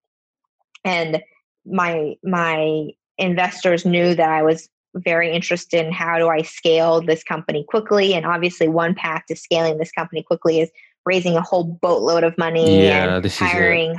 [0.85, 1.22] and
[1.66, 7.23] my my investors knew that I was very interested in how do I scale this
[7.23, 8.15] company quickly.
[8.15, 10.71] And obviously, one path to scaling this company quickly is
[11.05, 13.97] raising a whole boatload of money yeah, and hiring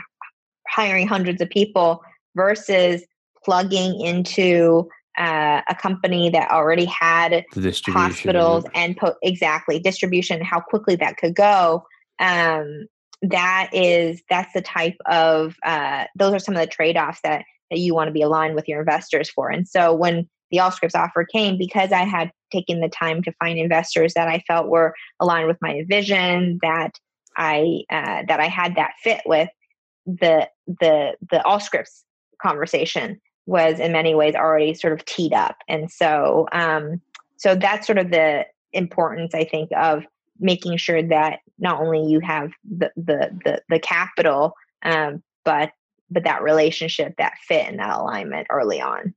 [0.67, 2.01] hiring hundreds of people
[2.35, 3.03] versus
[3.43, 7.43] plugging into uh, a company that already had
[7.87, 11.83] hospitals and po- exactly distribution how quickly that could go.
[12.19, 12.87] Um,
[13.23, 17.79] that is that's the type of uh, those are some of the trade-offs that that
[17.79, 19.49] you want to be aligned with your investors for.
[19.49, 23.59] And so when the Allscripts offer came because I had taken the time to find
[23.59, 26.91] investors that I felt were aligned with my vision, that
[27.35, 29.49] I uh, that I had that fit with.
[30.05, 32.03] The the the Allscripts
[32.41, 37.01] conversation was in many ways already sort of teed up, and so um,
[37.37, 40.03] so that's sort of the importance I think of
[40.39, 45.71] making sure that not only you have the the the, the capital, um, but
[46.09, 49.13] but that relationship, that fit, and that alignment early on.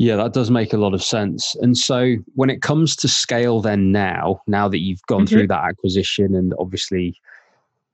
[0.00, 1.54] Yeah, that does make a lot of sense.
[1.60, 5.34] And so when it comes to scale, then now, now that you've gone mm-hmm.
[5.34, 7.20] through that acquisition and obviously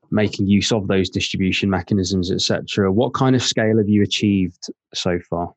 [0.09, 5.19] making use of those distribution mechanisms, etc., what kind of scale have you achieved so
[5.29, 5.53] far?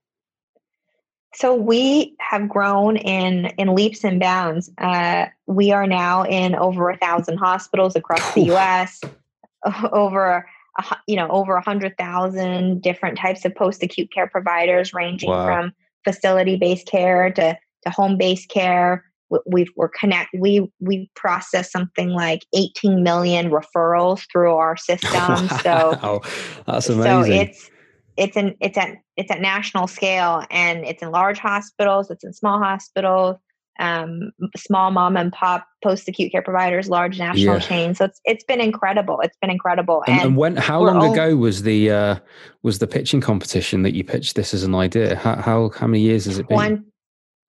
[1.36, 4.72] So we have grown in in leaps and bounds.
[4.78, 9.00] Uh, we are now in over a thousand hospitals across the U.S.
[9.92, 10.44] over
[10.78, 15.30] a, you know over a hundred thousand different types of post acute care providers, ranging
[15.30, 15.46] wow.
[15.46, 15.72] from
[16.04, 19.04] facility based care to, to home based care.
[19.46, 20.30] We, we're connect.
[20.36, 25.10] We we process something like 18 million referrals through our system.
[25.12, 25.58] Wow.
[25.62, 26.22] So
[26.66, 27.24] that's amazing.
[27.24, 27.70] So it's
[28.16, 32.10] it's an it's at it's at national scale, and it's in large hospitals.
[32.10, 33.36] It's in small hospitals
[33.80, 37.60] um, small mom and pop post acute care providers, large national yeah.
[37.60, 37.98] chains.
[37.98, 39.20] So it's it's been incredible.
[39.20, 40.04] It's been incredible.
[40.06, 42.16] And, and, when how long all, ago was the uh,
[42.62, 45.16] was the pitching competition that you pitched this as an idea?
[45.16, 46.84] How how, how many years has it been?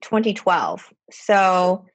[0.02, 0.89] 2012.
[1.12, 1.86] So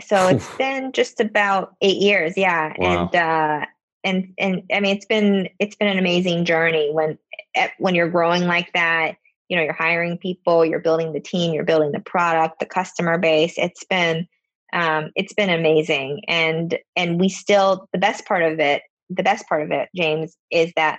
[0.00, 0.32] so Oof.
[0.32, 2.36] it's been just about eight years.
[2.36, 3.08] Yeah, wow.
[3.12, 3.66] and uh,
[4.04, 7.18] and and I mean it's been it's been an amazing journey when
[7.54, 9.16] eh, when you're growing like that
[9.48, 13.18] you know you're hiring people you're building the team you're building the product the customer
[13.18, 13.54] base.
[13.56, 14.26] It's been
[14.72, 16.22] um, it's been amazing.
[16.28, 20.36] And and we still the best part of it the best part of it james
[20.50, 20.98] is that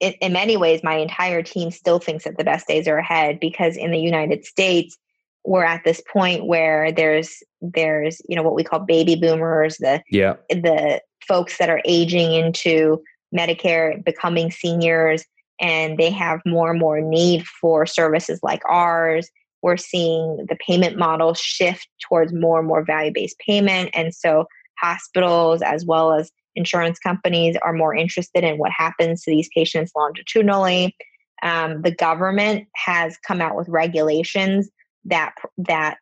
[0.00, 3.40] it, in many ways my entire team still thinks that the best days are ahead
[3.40, 4.96] because in the united states
[5.44, 10.02] we're at this point where there's there's you know what we call baby boomers the
[10.10, 10.34] yeah.
[10.50, 13.02] the folks that are aging into
[13.34, 15.24] Medicare becoming seniors
[15.60, 19.28] and they have more and more need for services like ours.
[19.62, 23.90] We're seeing the payment model shift towards more and more value based payment.
[23.94, 24.46] And so
[24.78, 29.92] hospitals as well as insurance companies are more interested in what happens to these patients
[29.96, 30.94] longitudinally.
[31.42, 34.68] Um, the government has come out with regulations
[35.04, 35.98] that that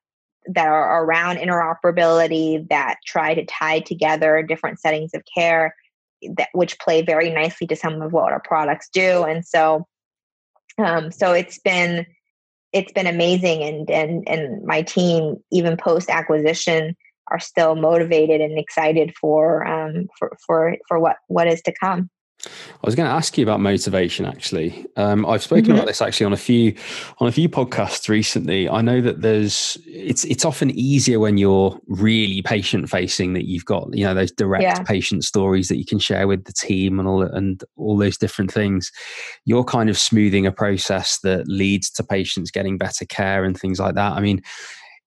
[0.46, 5.74] that are around interoperability that try to tie together different settings of care
[6.36, 9.24] that which play very nicely to some of what our products do.
[9.24, 9.86] And so
[10.78, 12.06] um, so it's been
[12.72, 13.62] it's been amazing.
[13.62, 16.96] And and and my team even post acquisition
[17.30, 22.10] are still motivated and excited for um, for for for what what is to come
[22.45, 24.26] I was going to ask you about motivation.
[24.26, 25.74] Actually, um, I've spoken mm-hmm.
[25.74, 26.74] about this actually on a few
[27.18, 28.68] on a few podcasts recently.
[28.68, 33.64] I know that there's it's it's often easier when you're really patient facing that you've
[33.64, 34.82] got you know those direct yeah.
[34.82, 38.53] patient stories that you can share with the team and all and all those different
[38.53, 38.90] things.
[39.45, 43.78] You're kind of smoothing a process that leads to patients getting better care and things
[43.78, 44.12] like that.
[44.12, 44.43] I mean,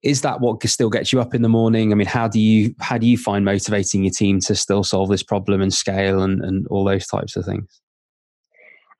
[0.05, 2.73] is that what still gets you up in the morning i mean how do you
[2.79, 6.41] how do you find motivating your team to still solve this problem and scale and,
[6.41, 7.81] and all those types of things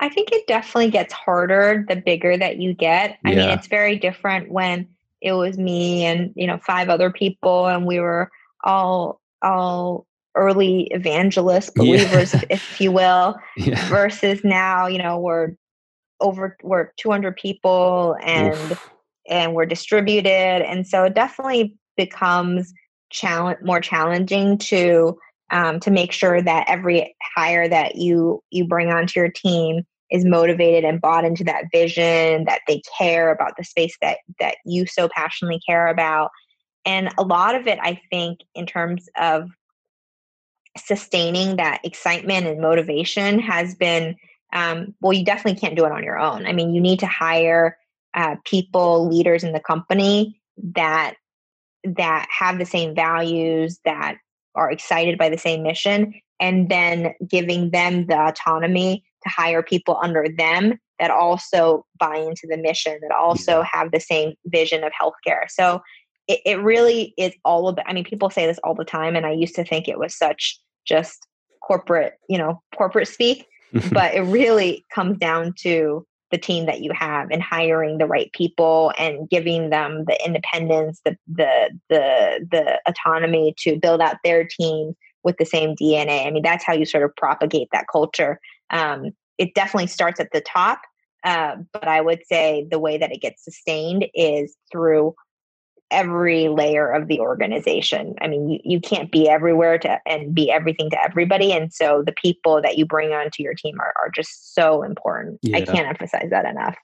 [0.02, 3.36] i think it definitely gets harder the bigger that you get i yeah.
[3.38, 4.86] mean it's very different when
[5.22, 8.30] it was me and you know five other people and we were
[8.64, 12.42] all all early evangelist believers yeah.
[12.50, 13.88] if you will yeah.
[13.90, 15.52] versus now you know we're
[16.20, 18.90] over we're 200 people and Oof
[19.28, 20.30] and we're distributed.
[20.30, 22.74] And so it definitely becomes
[23.10, 25.18] challenge more challenging to
[25.52, 30.26] um, to make sure that every hire that you you bring onto your team is
[30.26, 34.86] motivated and bought into that vision that they care about the space that that you
[34.86, 36.32] so passionately care about
[36.86, 39.50] and a lot of it i think in terms of
[40.78, 44.16] sustaining that excitement and motivation has been
[44.54, 47.08] um, well you definitely can't do it on your own i mean you need to
[47.08, 47.78] hire
[48.16, 50.42] uh, people, leaders in the company
[50.74, 51.16] that
[51.84, 54.16] that have the same values, that
[54.56, 60.00] are excited by the same mission, and then giving them the autonomy to hire people
[60.02, 64.94] under them that also buy into the mission, that also have the same vision of
[65.00, 65.50] healthcare.
[65.50, 65.82] So
[66.28, 69.26] it, it really is all about, I mean, people say this all the time, and
[69.26, 71.28] I used to think it was such just
[71.62, 73.46] corporate, you know, corporate speak,
[73.92, 78.32] but it really comes down to the team that you have and hiring the right
[78.34, 84.44] people and giving them the independence the the the the autonomy to build out their
[84.46, 88.40] team with the same dna i mean that's how you sort of propagate that culture.
[88.72, 90.82] Um, it definitely starts at the top
[91.24, 95.14] uh, but i would say the way that it gets sustained is through
[95.92, 98.16] every layer of the organization.
[98.22, 101.52] I mean, you, you can't be everywhere to and be everything to everybody.
[101.52, 105.40] And so the people that you bring onto your team are, are just so important.
[105.42, 105.58] Yeah.
[105.58, 106.76] I can't emphasize that enough.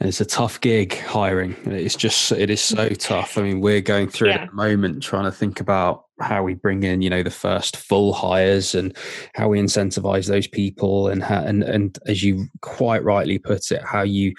[0.00, 1.56] And it's a tough gig hiring.
[1.64, 3.36] It's just it is so tough.
[3.36, 4.36] I mean, we're going through yeah.
[4.36, 7.30] it at the moment trying to think about how we bring in, you know, the
[7.30, 8.96] first full hires and
[9.34, 13.82] how we incentivize those people and how, and and as you quite rightly put it,
[13.82, 14.34] how you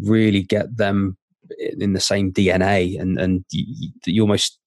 [0.00, 1.16] really get them
[1.58, 4.58] in the same DNA, and and you, you almost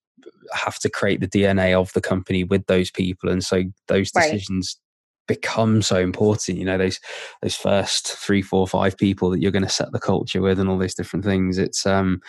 [0.53, 4.77] have to create the DNA of the company with those people, and so those decisions.
[4.77, 4.79] Right.
[5.25, 6.99] become so important you know those
[7.41, 10.69] those first three four five people that you're going to set the culture with and
[10.69, 12.19] all these different things it's um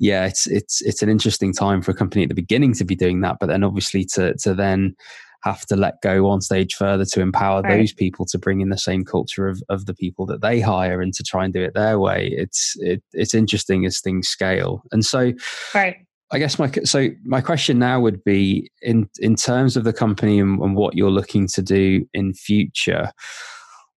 [0.00, 2.96] yeah it's it's it's an interesting time for a company at the beginning to be
[2.96, 4.96] doing that but then obviously to to then
[5.44, 7.76] have to let go one stage further to empower right.
[7.76, 11.02] those people to bring in the same culture of, of the people that they hire
[11.02, 12.32] and to try and do it their way.
[12.32, 14.82] It's it, it's interesting as things scale.
[14.90, 15.32] And so
[15.74, 15.96] right.
[16.32, 20.40] I guess my so my question now would be in in terms of the company
[20.40, 23.10] and, and what you're looking to do in future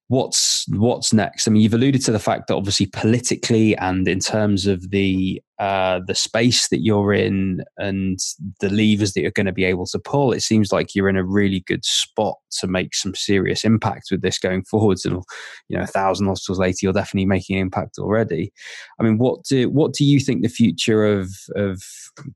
[0.10, 1.48] what's what's next?
[1.48, 5.42] I mean, you've alluded to the fact that obviously politically and in terms of the
[5.60, 8.20] uh, the space that you're in and
[8.60, 11.18] the levers that you're going to be able to pull, it seems like you're in
[11.18, 15.04] a really good spot to make some serious impact with this going forwards.
[15.04, 15.22] And
[15.68, 18.54] you know, a thousand hospitals later, you're definitely making an impact already.
[19.00, 21.82] I mean, what do what do you think the future of of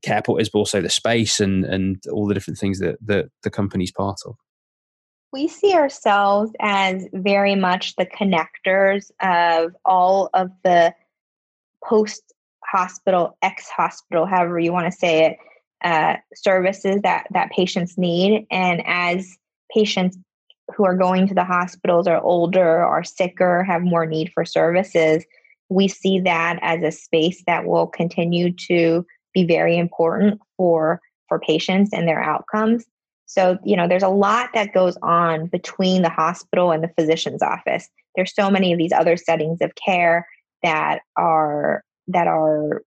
[0.06, 3.50] Careport is, but also the space and and all the different things that that the
[3.50, 4.36] company's part of?
[5.32, 10.94] We see ourselves as very much the connectors of all of the
[11.84, 12.22] post
[12.64, 15.36] hospital, ex hospital, however you want to say it,
[15.84, 18.46] uh, services that that patients need.
[18.50, 19.36] And as
[19.74, 20.18] patients
[20.76, 25.24] who are going to the hospitals are older, are sicker, have more need for services,
[25.68, 29.04] we see that as a space that will continue to
[29.34, 32.84] be very important for for patients and their outcomes.
[33.32, 37.40] So, you know, there's a lot that goes on between the hospital and the physician's
[37.40, 37.88] office.
[38.14, 40.28] There's so many of these other settings of care
[40.62, 42.82] that are that are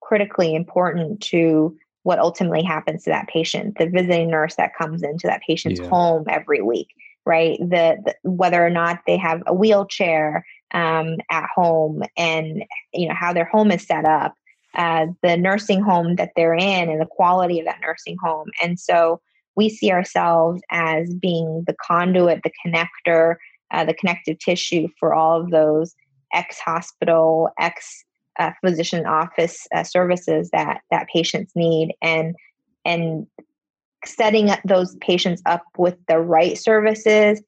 [0.00, 5.26] critically important to what ultimately happens to that patient the visiting nurse that comes into
[5.26, 5.88] that patient's yeah.
[5.88, 6.88] home every week
[7.26, 13.08] right the, the, whether or not they have a wheelchair um, at home and you
[13.08, 14.34] know how their home is set up
[14.74, 18.78] uh, the nursing home that they're in and the quality of that nursing home and
[18.78, 19.20] so
[19.56, 23.36] we see ourselves as being the conduit the connector
[23.72, 25.94] uh, the connective tissue for all of those
[26.32, 28.04] ex hospital ex
[28.40, 31.92] uh, physician office uh, services that that patients need.
[32.02, 32.34] And
[32.84, 33.26] and
[34.04, 37.42] setting those patients up with the right services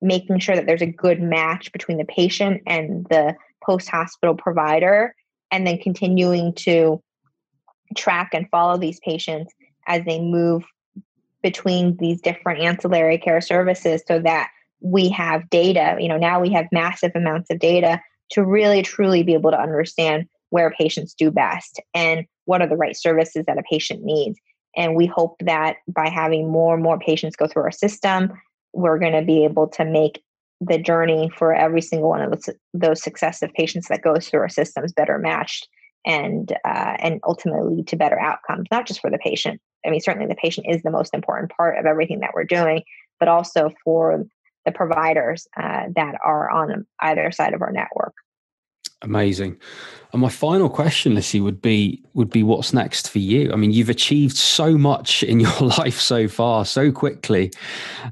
[0.00, 3.34] making sure that there's a good match between the patient and the
[3.64, 5.12] post hospital provider
[5.50, 7.02] and then continuing to
[7.96, 9.52] track and follow these patients
[9.88, 10.62] as they move
[11.42, 16.52] between these different ancillary care services so that we have data you know now we
[16.52, 21.30] have massive amounts of data to really truly be able to understand where patients do
[21.30, 24.38] best and what are the right services that a patient needs.
[24.76, 28.32] And we hope that by having more and more patients go through our system,
[28.72, 30.22] we're going to be able to make
[30.60, 34.48] the journey for every single one of those, those successive patients that goes through our
[34.48, 35.68] systems better matched
[36.06, 40.00] and uh, and ultimately lead to better outcomes not just for the patient i mean
[40.00, 42.82] certainly the patient is the most important part of everything that we're doing
[43.20, 44.24] but also for
[44.64, 48.14] the providers uh, that are on either side of our network
[49.02, 49.56] Amazing.
[50.12, 53.52] And my final question, Lissy, would be would be what's next for you?
[53.52, 57.52] I mean, you've achieved so much in your life so far, so quickly,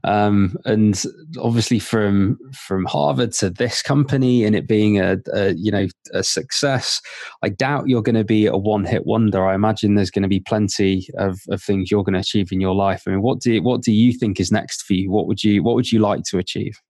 [0.05, 1.03] um, and
[1.41, 6.23] obviously from from Harvard to this company and it being a, a you know a
[6.23, 7.01] success.
[7.43, 9.45] I doubt you're going to be a one hit wonder.
[9.45, 12.61] I imagine there's going to be plenty of, of things you're going to achieve in
[12.61, 13.03] your life.
[13.07, 15.11] I mean, what do you, what do you think is next for you?
[15.11, 16.81] What would you what would you like to achieve?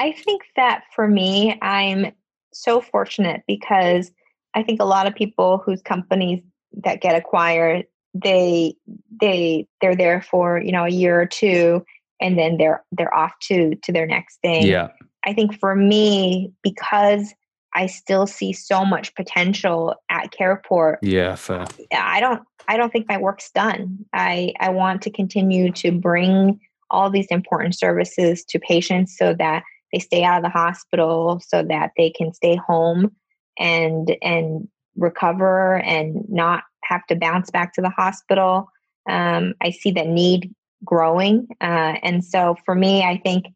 [0.00, 2.12] I think that for me, I'm
[2.52, 4.10] so fortunate because
[4.54, 6.42] I think a lot of people whose companies
[6.84, 8.74] that get acquired, they
[9.20, 11.84] they they're there for you know a year or two,
[12.20, 14.66] and then they're they're off to to their next thing.
[14.66, 14.88] Yeah,
[15.24, 17.34] I think for me because
[17.74, 20.98] I still see so much potential at Careport.
[21.02, 21.66] Yeah, fair.
[21.92, 24.04] I don't I don't think my work's done.
[24.12, 29.62] I I want to continue to bring all these important services to patients so that
[29.92, 33.14] they stay out of the hospital so that they can stay home
[33.58, 38.68] and and recover and not have to bounce back to the hospital.
[39.08, 43.46] Um, I see the need growing, uh, and so for me, I think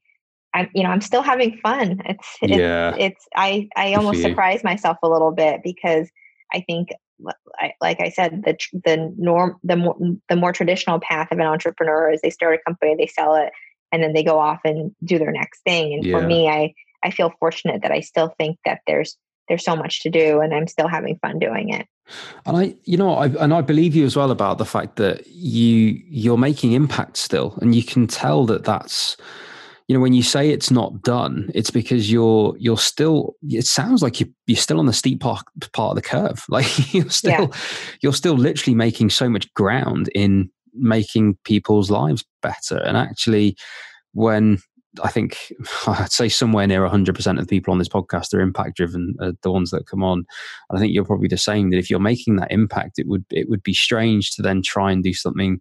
[0.55, 2.01] I'm you know I'm still having fun.
[2.05, 2.95] It's it's, yeah.
[2.99, 6.09] it's I I almost surprise myself a little bit because
[6.53, 6.91] I think
[7.81, 9.97] like I said, the the norm, the more
[10.29, 13.53] the more traditional path of an entrepreneur is they start a company, they sell it,
[13.97, 16.19] and then they go off and do their next thing and yeah.
[16.19, 16.71] for me i
[17.03, 19.17] i feel fortunate that i still think that there's
[19.49, 21.87] there's so much to do and i'm still having fun doing it
[22.45, 25.27] and i you know I, and i believe you as well about the fact that
[25.27, 29.17] you you're making impact still and you can tell that that's
[29.89, 34.03] you know when you say it's not done it's because you're you're still it sounds
[34.03, 35.43] like you, you're still on the steep part,
[35.73, 37.61] part of the curve like you're still yeah.
[38.03, 42.79] you're still literally making so much ground in making people's lives better.
[42.79, 43.57] And actually,
[44.13, 44.59] when
[45.03, 45.53] I think
[45.87, 49.33] I'd say somewhere near 100% of the people on this podcast are impact driven, uh,
[49.43, 50.25] the ones that come on.
[50.71, 53.25] And I think you're probably the same that if you're making that impact, it would
[53.31, 55.61] it would be strange to then try and do something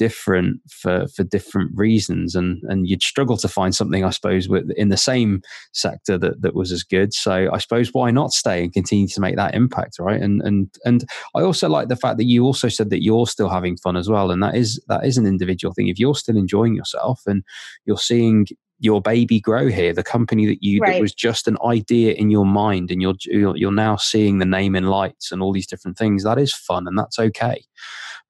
[0.00, 2.34] different for for different reasons.
[2.34, 5.42] And and you'd struggle to find something i suppose with in the same
[5.72, 7.12] sector that that was as good.
[7.12, 10.20] So i suppose why not stay and continue to make that impact right?
[10.20, 11.04] And and and
[11.36, 14.08] i also like the fact that you also said that you're still having fun as
[14.08, 14.30] well.
[14.30, 15.88] And that is that is an individual thing.
[15.88, 17.44] If you're still enjoying yourself and
[17.84, 18.46] you're seeing
[18.82, 20.94] your baby grow here the company that you right.
[20.94, 24.46] that was just an idea in your mind and you're, you're you're now seeing the
[24.46, 27.62] name in lights and all these different things that is fun and that's okay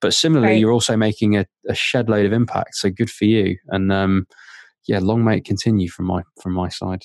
[0.01, 0.61] but similarly, right.
[0.61, 2.75] you're also making a, a, shed load of impact.
[2.75, 3.57] So good for you.
[3.69, 4.27] And um,
[4.87, 7.03] yeah, long may it continue from my from my side.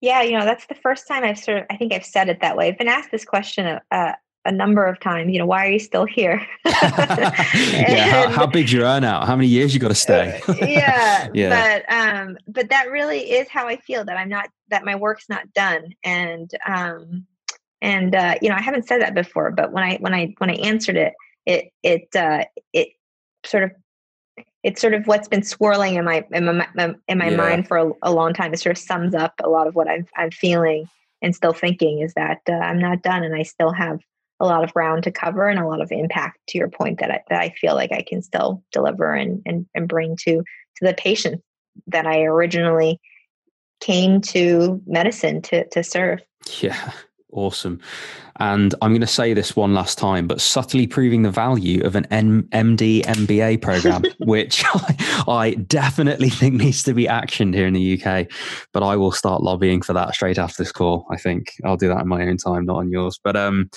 [0.00, 2.40] Yeah, you know that's the first time I've sort of I think I've said it
[2.40, 2.68] that way.
[2.68, 4.14] I've been asked this question a, a,
[4.44, 5.32] a number of times.
[5.32, 6.46] You know, why are you still here?
[6.66, 9.26] yeah, how, how big's your earnout?
[9.26, 10.40] How many years you got to stay?
[10.60, 11.82] yeah, yeah.
[11.88, 15.28] But um, but that really is how I feel that I'm not that my work's
[15.28, 17.26] not done, and um,
[17.80, 20.50] and uh, you know I haven't said that before, but when I when I when
[20.50, 21.14] I answered it,
[21.46, 22.88] it it uh, it
[23.44, 23.70] sort of
[24.62, 27.36] it's sort of what's been swirling in my in my in my yeah.
[27.36, 28.52] mind for a, a, long time.
[28.52, 30.88] It sort of sums up a lot of what I'm I'm feeling
[31.22, 34.00] and still thinking is that uh, I'm not done and I still have
[34.40, 37.10] a lot of ground to cover and a lot of impact to your point that
[37.10, 40.44] I, that I feel like I can still deliver and, and, and bring to, to
[40.82, 41.42] the patients
[41.86, 43.00] that I originally
[43.80, 46.20] came to medicine to, to serve.
[46.60, 46.92] Yeah.
[47.36, 47.80] Awesome.
[48.36, 51.94] And I'm going to say this one last time, but subtly proving the value of
[51.94, 57.66] an M- MD MBA program, which I, I, definitely think needs to be actioned here
[57.66, 58.28] in the UK.
[58.72, 61.06] But I will start lobbying for that straight after this call.
[61.10, 63.20] I think I'll do that in my own time, not on yours.
[63.22, 63.70] But um,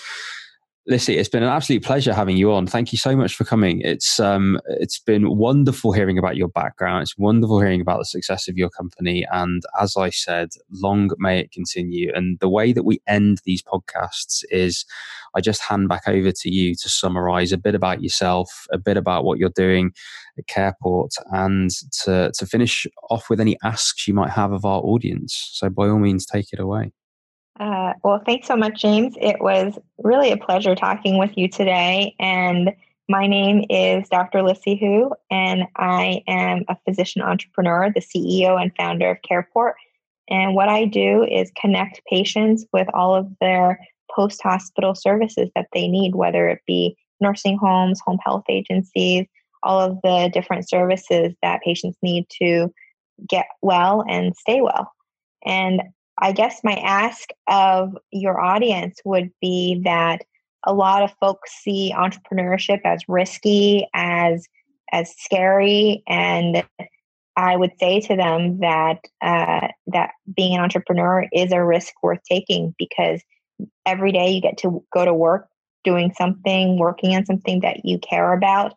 [0.90, 2.66] Lissy, it's been an absolute pleasure having you on.
[2.66, 3.80] Thank you so much for coming.
[3.82, 7.04] It's um, it's been wonderful hearing about your background.
[7.04, 9.24] It's wonderful hearing about the success of your company.
[9.32, 12.12] And as I said, long may it continue.
[12.16, 14.84] And the way that we end these podcasts is,
[15.36, 18.98] I just hand back over to you to summarize a bit about yourself, a bit
[18.98, 19.92] about what you're doing
[20.40, 21.70] at Careport, and
[22.02, 25.52] to to finish off with any asks you might have of our audience.
[25.54, 26.94] So by all means, take it away.
[27.60, 29.16] Uh, well, thanks so much, James.
[29.20, 32.16] It was really a pleasure talking with you today.
[32.20, 32.72] And
[33.10, 34.44] my name is Dr.
[34.44, 39.74] Lissy Hu, and I am a physician entrepreneur, the CEO and founder of Careport.
[40.30, 43.80] And what I do is connect patients with all of their
[44.16, 49.26] post hospital services that they need, whether it be nursing homes, home health agencies,
[49.64, 52.72] all of the different services that patients need to
[53.28, 54.92] get well and stay well.
[55.46, 55.82] And
[56.20, 60.24] I guess my ask of your audience would be that
[60.66, 64.48] a lot of folks see entrepreneurship as risky, as
[64.92, 66.64] as scary, and
[67.36, 72.20] I would say to them that uh, that being an entrepreneur is a risk worth
[72.30, 73.22] taking because
[73.86, 75.48] every day you get to go to work
[75.86, 78.74] doing something, working on something that you care about,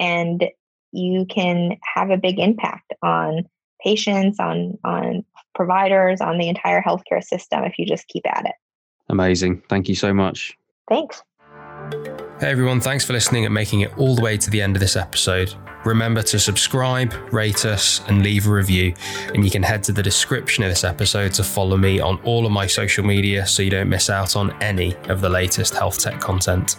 [0.00, 0.46] and
[0.92, 3.46] you can have a big impact on
[3.82, 5.24] patients, on on
[5.54, 8.54] providers, on the entire healthcare system if you just keep at it.
[9.08, 9.62] Amazing.
[9.68, 10.56] Thank you so much.
[10.88, 11.22] Thanks.
[12.38, 14.80] Hey everyone, thanks for listening and making it all the way to the end of
[14.80, 15.54] this episode.
[15.86, 18.92] Remember to subscribe, rate us, and leave a review.
[19.32, 22.44] And you can head to the description of this episode to follow me on all
[22.44, 25.98] of my social media so you don't miss out on any of the latest health
[25.98, 26.76] tech content.